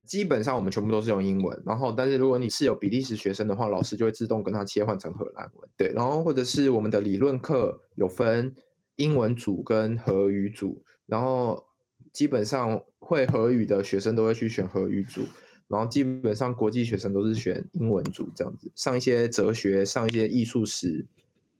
[0.05, 5.69] 基本上我们全部都是用英文，然后但是如果你是有比利时学生的话，老师就会自动跟他切换成荷兰文。
[5.77, 8.53] 对，然后或者是我们的理论课有分
[8.97, 11.65] 英文组跟荷语组，然后
[12.11, 15.21] 基本上会荷语的学生都会去选荷语组。
[15.67, 21.03] 然后基本上国际学生都是选英文组这样子，上一些哲学、上一些艺术史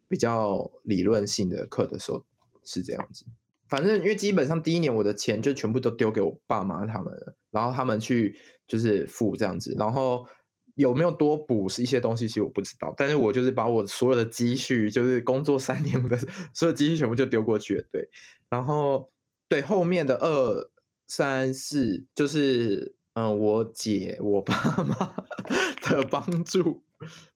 [0.08, 2.24] 比较理论性的课的时候
[2.64, 3.26] 是这样子。
[3.68, 8.38] 反正因为基本上第一年我的钱就全部都丢给我爸妈他们了，然后他们去
[8.68, 9.76] 就是付这样子。
[9.76, 10.24] 然后
[10.76, 12.94] 有没有多补是一些东西，其实我不知道。
[12.96, 16.16] 但是我就是把我所有的积蓄，就是工作三年的
[16.54, 17.84] 所有积蓄全部就丢过去了。
[17.92, 18.08] 对，
[18.50, 19.10] 然后
[19.50, 20.70] 对后面的二
[21.08, 22.95] 三四就是。
[23.16, 25.16] 嗯，我姐、我爸妈
[25.90, 26.84] 的帮助，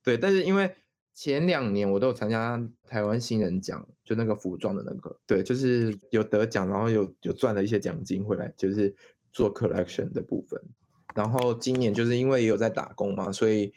[0.03, 0.75] 对，但是因为
[1.13, 8.93] 前两年我都有参加台湾新人奖，就那个服装的那个，对，就是有得奖，然后有有赚了一些奖金回来，就是
[9.31, 10.61] 做 collection 的部分。
[11.15, 13.73] 然后今年就是因为也有在打工嘛，所以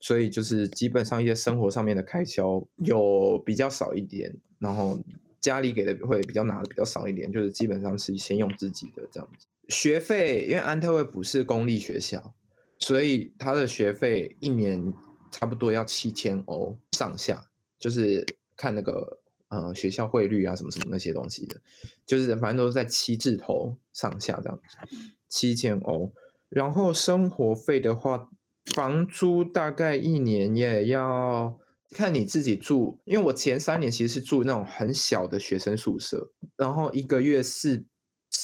[0.00, 4.98] 所以就是基本上一些生活上面的开销有比较少一点，然后
[5.40, 9.46] 家里给的会比较拿的比较少一点，就是基本上是先用自己的这样子。
[9.68, 12.34] 学费，因为安特卫普是公立学校，
[12.78, 14.92] 所以他的学费一年
[15.30, 17.42] 差不多要七千欧上下，
[17.78, 18.24] 就是
[18.56, 21.58] 看那个呃学校汇率啊什么什么那些东西的，
[22.04, 24.96] 就是反正都是在七字头上下这样子，
[25.28, 26.12] 七千欧。
[26.50, 28.28] 然后生活费的话，
[28.74, 31.58] 房租大概一年也要
[31.92, 37.82] 看你自己住，因为我前三年其实是住那种很小的学生宿舍，然后一个月四。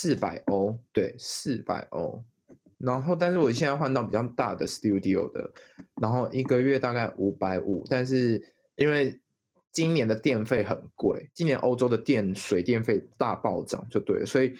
[0.00, 2.24] 四百欧，对，四百欧。
[2.78, 5.52] 然后，但是我现在换到比较大的 studio 的，
[6.00, 8.42] 然后一个月大概五百五，但是
[8.76, 9.20] 因为
[9.70, 14.54] 今年的电费很贵，今年欧洲的电水电费大暴涨，就对，所以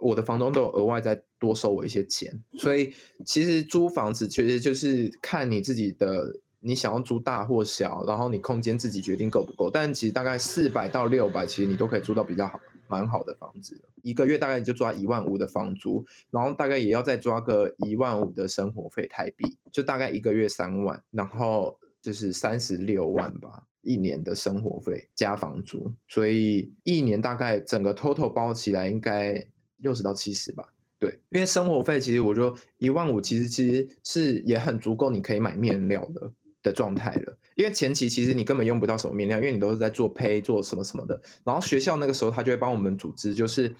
[0.00, 2.32] 我的房东都有额外再多收我一些钱。
[2.54, 2.94] 所以
[3.26, 9.70] 其实租房子其实就是看你自己的，你想要租大或小，然后你空间自己决定够不够。
[9.70, 12.58] 但其实大概四百到六百，其实你都可以租到比较好。
[12.88, 29.44] 蛮好的房子，一个月大概就抓一万五的房租，然后大概也要再抓个一万五的生活费台币，就大概一个月三万，然后就是三十六万吧，一年的生活费加房租，所以一年大概整个 total 包起来应该
[29.78, 30.66] 六十到七十吧。
[30.98, 36.32] 对，因为生活费其实我就一万五，其实其实是也很足够，你可以买面料的。
[36.66, 41.20] 的状态了，因为前期其实你根本用不到什么面料，因为你都是在做胚做什么什么的。
[41.44, 43.72] 然后学校那个时候他就会帮我们组织，就是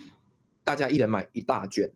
[0.63, 1.91] 大家一人买一大卷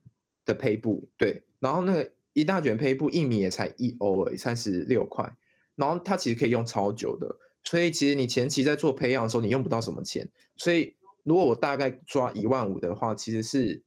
[0.45, 1.41] 的胚布，对。
[1.61, 5.33] 然后那个一大卷胚布一米也才一欧而已，三十六块。
[5.77, 10.29] 然后它其实可以用超久的，所以其实你前期在做培养的时候，你用不到什么钱。
[10.57, 13.81] 所以如果我大概抓一万五的话，其实是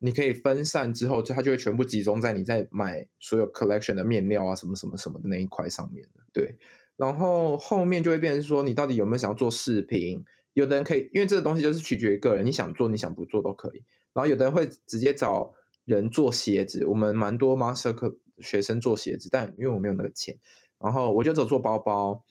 [0.00, 6.04] 你可以分散之后，就它就会全部集中在你在买所有 collection 的面料啊什么什么什么的那一块上面。
[6.32, 6.56] 对，
[6.96, 10.24] 然后后面就会变成说，你到底有没有想要做视频？
[10.52, 13.82] 有的人可以，因为这个东西就是取决于个人，你想做，你想不做都可以。
[14.12, 15.52] 然后有的人会直接找
[15.84, 20.36] 人做鞋子，我们蛮多 master 课学生做鞋子，但因为我没有那个钱，
[20.78, 22.24] 然后我就走做包包。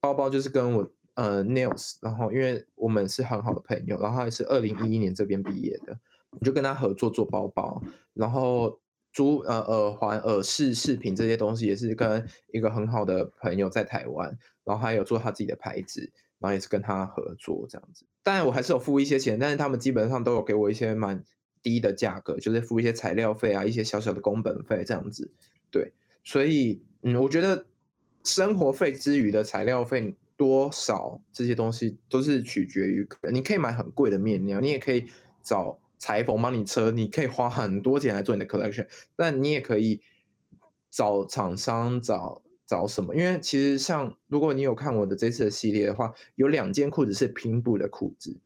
[0.00, 5.98] 包包就是跟我呃 nails，然后因为我们是很好的朋友，然后他是二零一一年这边毕业的，
[6.30, 7.82] 我就跟他合作做包包，
[8.14, 8.79] 然后。
[9.12, 14.28] 珠呃耳环、耳饰、饰品这些东西也是跟一个很好的朋友在台湾，
[14.64, 16.00] 然后他有做他自己的牌子，
[16.38, 18.04] 然后也是跟他合作这样子。
[18.22, 21.24] 当然我还是有付一些钱，但是他们基本上都有给我一些蛮
[21.60, 25.28] 低的价格，就是付一些材料费啊，一些小小的工本费这样子。
[25.72, 25.92] 对，
[26.22, 27.66] 所以嗯，我觉得
[28.22, 35.08] 生活费之余的材料费多少这些东西都是取决于，你可以买很贵的面料，你也可以
[35.42, 35.79] 找。
[36.00, 40.00] 裁缝帮你车，你可以花很多钱来做你的 collection，但你也可以
[40.90, 43.14] 找厂商找找什么？
[43.14, 48.40] 因为其实像如果你有看我的这次的系列的话，有两件裤子是拼布的裤子，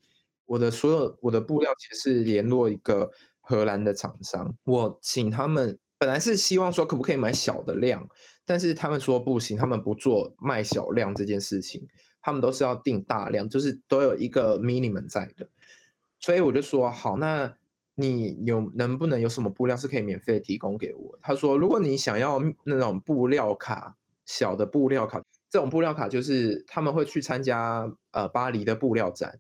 [0.46, 8.09] 我的所有我的布料其实是联络一个荷兰的厂商，我请他们本来是希望说可不可以买小的量，
[8.44, 11.86] 但是他们说不行，他们不做卖小量这件事情，
[12.20, 15.48] 他们都是要订大量，就是都有一个 minimum 在的。
[16.24, 17.54] 所以我就说好，那
[17.96, 21.18] 你有能不能有什么布料是可以免费提供给我？
[21.20, 23.94] 他说，如果你想要那种布料卡，
[24.24, 29.38] 小的布料卡，这种布料卡就是他们会去参加呃巴黎的布料展，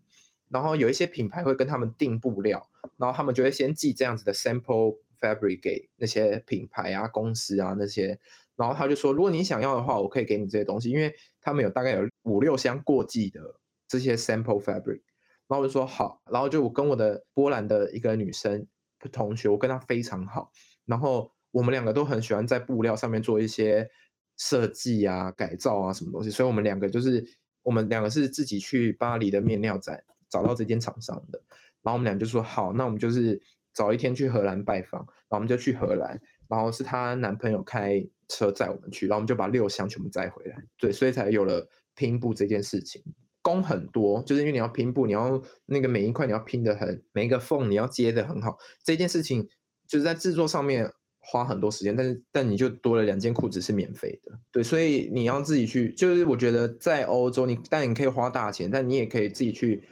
[0.50, 2.68] 然后有一些品牌会跟他们订布料，
[2.98, 8.18] 然后他们就会先寄这样子的 sample fabric 给那些品牌啊、公司啊那些，
[8.56, 13.40] 然后他就说，如果你想要的话，我可以给你这些东西，因为他们有大概有五六箱过季的
[13.88, 15.00] 这些 sample fabric。
[15.46, 18.66] 然后我就说好，然后就我跟我的波兰的一个女生
[19.12, 20.50] 同学，我跟她非常好，
[20.86, 23.88] 然后我们两个都很喜欢在布料上面做一些
[24.36, 27.24] 设计啊、改造啊什么东西，所以我们两个就是
[27.62, 31.40] 我们两个是自己去巴黎的面料展找到这间厂商的，
[31.82, 33.40] 然后我们俩就说好，那我们就是
[33.72, 43.02] 早一天去荷兰拜访，然后我们就去荷兰，然后是她男朋友开车载我们去，然后我们就把六箱全部载回来，对，所以才有了拼布这件事情。
[43.44, 48.56] 工很多，就是因为你要拼布，你要那个每一块你要拼的很，每一个缝你要接的很好。
[48.82, 49.46] 这件事情
[49.86, 50.90] 就是在制作上面
[51.20, 55.92] 花很多时间，但是但你就多了两件裤子是免费的，对，所以你要自己去。
[55.92, 59.86] 就是我觉得在欧洲，你但你可以花大钱，但你也可以自己去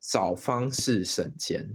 [0.00, 1.68] 找方式省钱。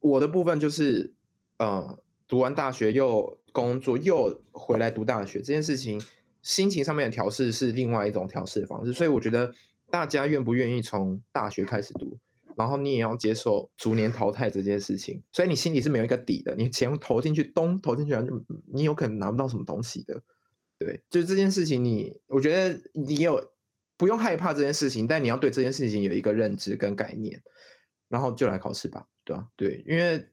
[0.00, 1.14] 我的部分就是，
[1.56, 5.98] 呃，读完大学又工作又回来读大学这件事情，
[6.42, 9.50] 心情上面的调试是另外一种调试的方式，所以我觉得。
[9.90, 12.18] 大家愿不愿意从大学开始读，
[12.56, 16.54] 然后你也要接受逐年淘汰这件事情，所以你心里是没有一个底的。
[16.54, 18.14] 你钱投进去，东投进去，
[18.72, 20.20] 你有可能拿不到什么东西的。
[20.78, 23.42] 对，就是这件事情，你我觉得你有
[23.96, 27.42] 不用害怕这件事情，但你要对这件事情有一个认知跟概念，
[28.08, 29.48] 然后就来考试吧，对吧？
[29.56, 30.24] 对，因为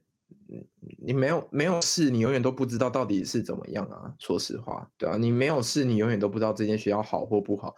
[1.04, 4.14] 你没有没有试，你永远都不知道到底是怎么样啊。
[4.18, 7.74] 说实话，对啊，你没有试，你永远都不知道这间学校好或不好。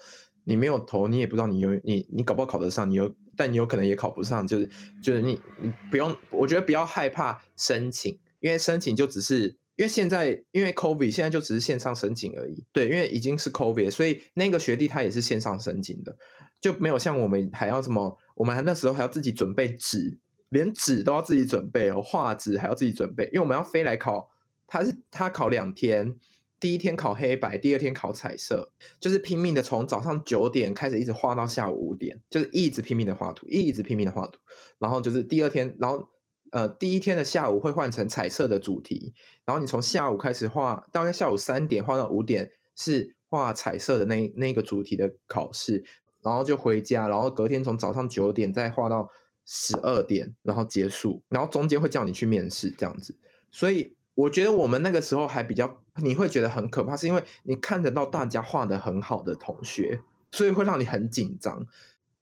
[0.49, 4.71] 你没有投，你也不知道你有你你搞不好考得上，你有但你有可能也考不上，就是
[5.03, 16.17] 就是你你不用，我觉得不要害怕申请，因为申请就只是因为现在因为 COVID 现在就只是线上申请而已，对，因为已经是 COVID，所以那个学弟他也是线上申请的，
[16.63, 20.17] 就没有像我们还要什么，我们还那时候还要自己准备纸，
[20.49, 24.31] 连纸都要自己准备哦，画纸还要自己准备，因为我们要飞来考，
[24.67, 26.17] 他是他考两天，
[26.61, 34.39] 第一天考黑白，第二天考彩色，就是拼命的从早上九点开始一直画到下午五点，就是一直拼命的画图，一直拼命的画图，
[34.79, 36.09] 然后就是第二天，然后
[36.51, 39.13] 呃第一天的下午会换成彩色的主题，
[39.45, 45.85] 然后你从下午开始画，大概下午三点画到五点是画彩色的那那个主题的考试，
[46.23, 49.09] 然后就回家，然后隔天从早上九点再画到。
[49.51, 53.17] 十二点，然后结束，然后中间会叫你去面试这样子，
[53.51, 60.01] 所以我觉得我们那个时候还比较，你会觉得很可怕，是因为你看得到大家画的很好的同学，
[60.33, 61.67] 所以会让你很紧张。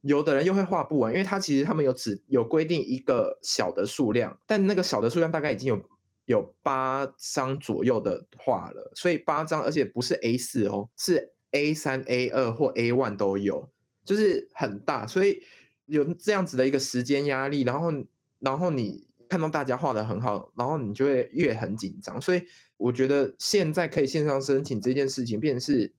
[0.00, 5.82] 有的人又会画不完，因为他其实他们有只有规定一个小的数量，但那个小的数量大概已经有
[6.26, 13.68] 有八张左右的画了，所以八张，而且不是 A 四哦，是 A 三、A 二或 A one 都有，
[14.04, 15.42] 就是很大，所以。
[15.88, 17.92] 有这样子的一个时间压力，然后，
[18.40, 22.20] 然后你看到大家画的很好，然后你就会越很紧张。
[22.20, 22.42] 所以
[22.76, 25.92] 我觉得现在可以线上申请这件事情，便是，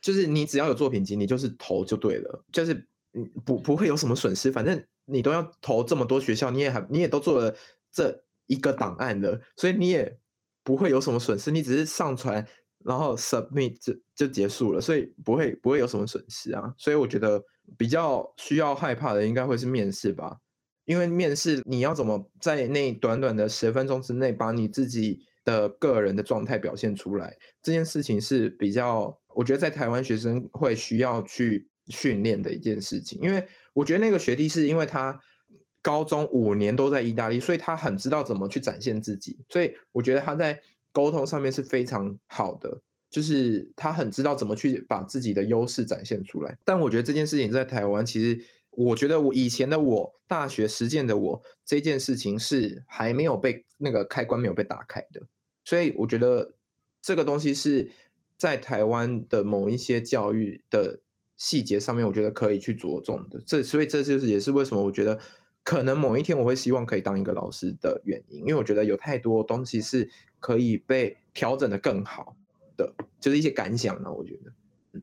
[0.00, 2.86] 就是你只要有作品集，你就是投就对了，就是
[3.44, 7.54] 不不会有什么损失，反正你都要投这么多学校，你也还你也都做了
[7.92, 10.18] 这一个档案了，所以你也
[10.62, 12.46] 不会有什么损失，你只是上传。
[12.84, 16.72] 然后 submit 就就结束了，所以不会不会有什么损失啊。
[16.78, 17.42] 所以我觉得
[17.76, 20.38] 比较需要害怕的应该会是面试吧，
[20.84, 33.18] 因为面试你要怎么在那短短的十分钟之内把你自己的个人的状态表现出来，这件事情是比较我觉得在台湾学生会需要去训练的一件事情。
[33.22, 33.42] 因为
[33.72, 35.18] 我觉得那个学弟是因为他
[35.80, 40.60] 高中五年都在意大利，所以他很知道怎么去展现自己，所以我觉得他在。
[40.90, 46.58] 沟通上面是非常好的，就是他很知道怎么去把自己的优势展现出来。
[46.64, 55.22] 但我觉得这件事情在台湾，其实我觉得我以前的我，大学实践的我，这件事情是还没有被那个开关没有被打开的。
[55.68, 56.54] 所以我觉得
[57.02, 57.90] 这个东西是
[58.36, 61.00] 在台湾的某一些教育的
[61.36, 63.42] 细节上面，我觉得可以去着重的。
[63.44, 65.18] 这所以这就是也是为什么我觉得
[65.62, 70.08] 可能某一天我会希望可以当一个老师的原因，因为我觉得有太多东西是。
[70.40, 72.36] 可以被调整的更好
[72.76, 74.12] 的，就是一些感想呢。
[74.12, 74.52] 我觉得，
[74.92, 75.02] 嗯，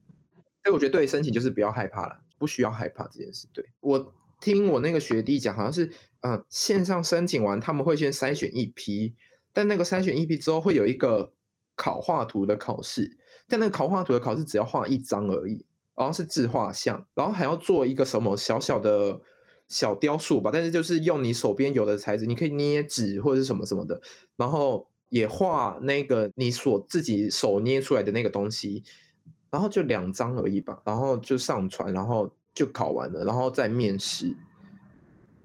[0.63, 3.45] 所以我觉得对申请就是不要害怕了，不需要害怕这件事。
[3.51, 5.91] 对我听我那个学弟讲，好像是，
[6.22, 9.13] 嗯，线上申请完他们会先筛选一批，
[9.56, 11.32] 但那个筛选一批之后会有一个
[11.76, 19.20] 考画图的考试，但那个考画图的考试只要画一张而已，然后是自画像，然后还要做一个什么小小的
[19.68, 23.99] 小雕塑吧，但是就是用你手边有的材质，你可以捏纸或者是什么什么的，
[24.36, 24.88] 然后。
[25.10, 28.84] 也画那个你所自己手捏出来的那个东西，
[29.51, 34.36] 然后就两张而已吧，然后就上传，然后就考完了，然后再面试，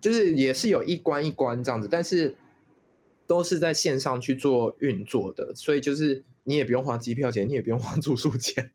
[0.00, 2.34] 就是也是有一关一关这样子，但是
[3.30, 8.72] 都是在线上去做运作的，所以就是你也不用花机票钱，你也不用花住宿钱。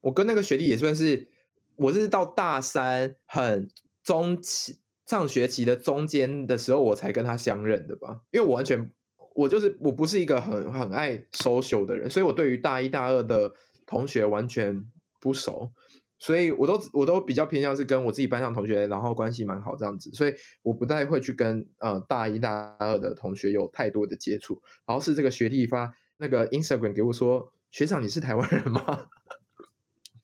[0.00, 1.26] 我跟那个学弟也算是，
[1.74, 3.68] 我是到大三很
[4.04, 8.88] 中期上学期的中间的时候，我才跟他相认的吧，因为我完全。
[9.34, 13.52] 我就是我不是一个很很爱 social 的人，所以我对于大一、大二的
[13.84, 14.82] 同学完全
[15.20, 15.70] 不熟，
[16.18, 24.60] 所以我都我都比较偏向是跟我自己班上同学，然后关系蛮好这样子，所以我不太会去跟呃大一、大二的同学有太多的接触。
[24.86, 29.06] 然后是这个学弟发那个 Instagram 给我说，学长你是台湾人吗？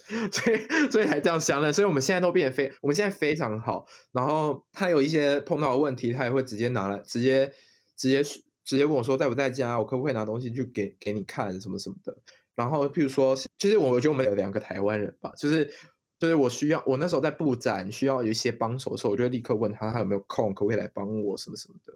[0.33, 3.87] 所以所以才这样相认，所以我们现在都变得非我们现在非常好。
[4.13, 7.53] 然后他有一些碰到的问题，他也会直接拿来直接
[7.97, 8.25] 直接。
[8.65, 12.17] 直接问我说在不在家，我可不可以拿东西去给给你看什么什么的。
[12.55, 15.73] 然后譬如说，其实我觉得我们有两个台湾人吧，就是
[16.19, 21.93] 就是我需要我那时候在布展需要有一些帮手的时候，我就立刻问他他有没有空，可不可以来帮我什么什么的。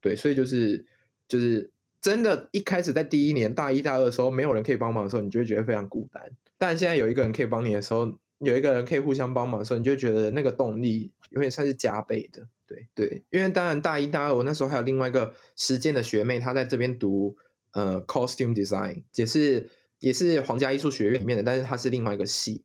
[0.00, 0.84] 对，所以就是
[1.26, 1.70] 就是
[2.00, 6.22] 真的，一开始在第一年大一大二的时候，没有人可以帮忙的时候，你就会觉得非常孤单。
[6.56, 12.46] 但现在有一个人可以帮你的时候，有一个人可以互相帮忙的时候，你就觉得那个动力有点算是加倍的。
[12.66, 17.34] 对对，因为当然大一、大二，我那时候还有另外一个实践的学妹，她在这边读
[17.72, 19.68] 呃 costume design，也是
[19.98, 22.64] 也是皇家艺术学院里面的，但是她是另外一个系，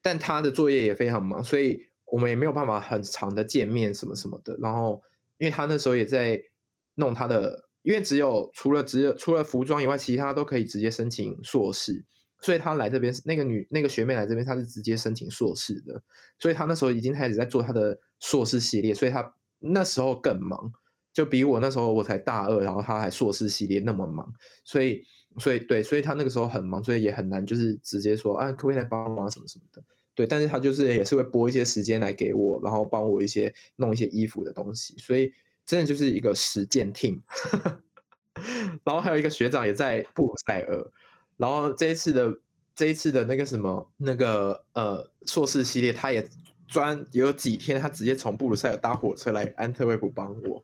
[0.00, 4.56] 但她的作业也非常忙，所以我们也没有办法很长的见面什么什么的。
[4.60, 5.02] 然后，
[5.38, 6.42] 因为她那时候也在
[6.94, 12.04] 弄她的，因为只有除了只有除了服装以外，其他都可以直接申请硕士。
[12.40, 16.02] 所以她来这边，那个女那个学妹来这边，她是直接申请硕士的。
[16.40, 20.72] 所以她那时候已经开始在做她的硕士系列，所以她那时候更忙，
[21.12, 24.28] 就比我那时候我才大二，然后她还硕士系列那么忙。
[24.64, 25.04] 所以，
[25.38, 29.82] 所以对，所以他那个时候很忙，所以也很难就是直接说啊，可不可以来帮忙什么什么的。
[30.14, 35.32] 对，但是他就是也是会拨一些时间来给我，然后帮我一些弄一些衣服的东西，所以
[35.64, 37.20] 真的就是一个实践 team。
[38.84, 40.90] 然后还有一个学长也在布鲁塞尔，
[41.36, 42.38] 然后这一次的
[42.74, 46.28] 这一次的那个什么那个呃硕士系列，他也
[46.66, 50.62] 专有几天他直接从布鲁塞尔搭火车来安特卫普帮我。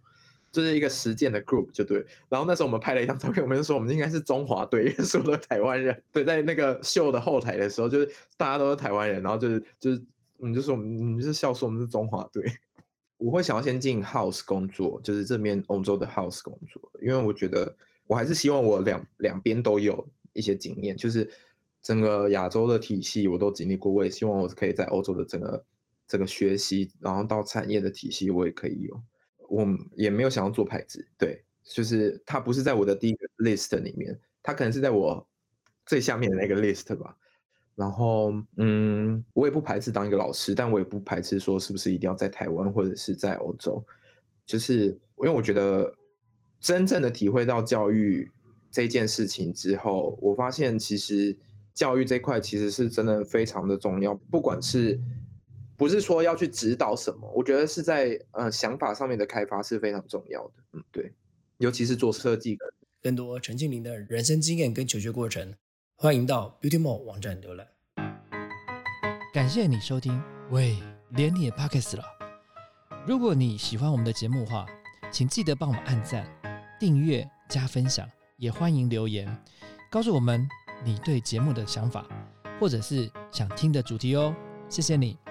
[0.58, 6.02] 就是一个实践的 group 就对，然后那时候我们拍了一张照片，我们就说我们应该是中华队，因为所有的台湾人。
[6.12, 10.02] 对，在那个秀的后台的时候，就是大家都是台湾人，然后就是就是
[10.36, 12.44] 我们就说我们我们就是笑说我们是中华队。
[13.18, 21.28] 我会想要先进 house 工作，就是这边欧洲的 house 工作，因为我觉得我还是希望我两两边都有一些经验，就是
[21.82, 25.64] 整个亚洲的体系我都经历过，我也希望我可以在欧洲的整个
[26.06, 29.02] 整个学习，然后到产业的体系我也可以有。
[29.48, 35.26] 我也没有想要做牌子，对，就是它不是在我的第一个 list 里面，它可能是在我
[35.86, 37.16] 最下面的那个 list 吧。
[37.74, 43.82] 然后，嗯，我也不排斥当一个老师，但我也不排斥说是不是一定要在台湾或者是在欧洲。
[44.44, 45.94] 就是因为我觉得
[46.60, 48.30] 真正的体会到教育
[48.70, 51.36] 这件事情之后，我发现其实
[51.72, 55.00] 教育这块其实是真的非常的重要，不管是。
[55.78, 60.52] 不是说要去指导什么，我觉得是在呃想法上面的开发是非常重要的。
[60.72, 61.14] 嗯，对，
[61.58, 62.66] 尤其是做设计的。
[63.00, 65.54] 更多陈庆林的人生经验跟求学过程，
[65.94, 67.68] 欢迎到 Beauty Mall 网站浏览。
[69.32, 70.20] 感谢你收听，
[70.50, 70.76] 喂，
[71.10, 72.02] 连你也 Pockets 了。
[73.06, 74.66] 如果你喜欢我们的节目的话，
[75.12, 76.28] 请记得帮我们按赞、
[76.80, 78.04] 订阅、加分享，
[78.36, 79.32] 也欢迎留言
[79.92, 80.44] 告诉我们
[80.84, 82.04] 你对节目的想法，
[82.58, 84.34] 或者是想听的主题哦。
[84.68, 85.27] 谢谢你。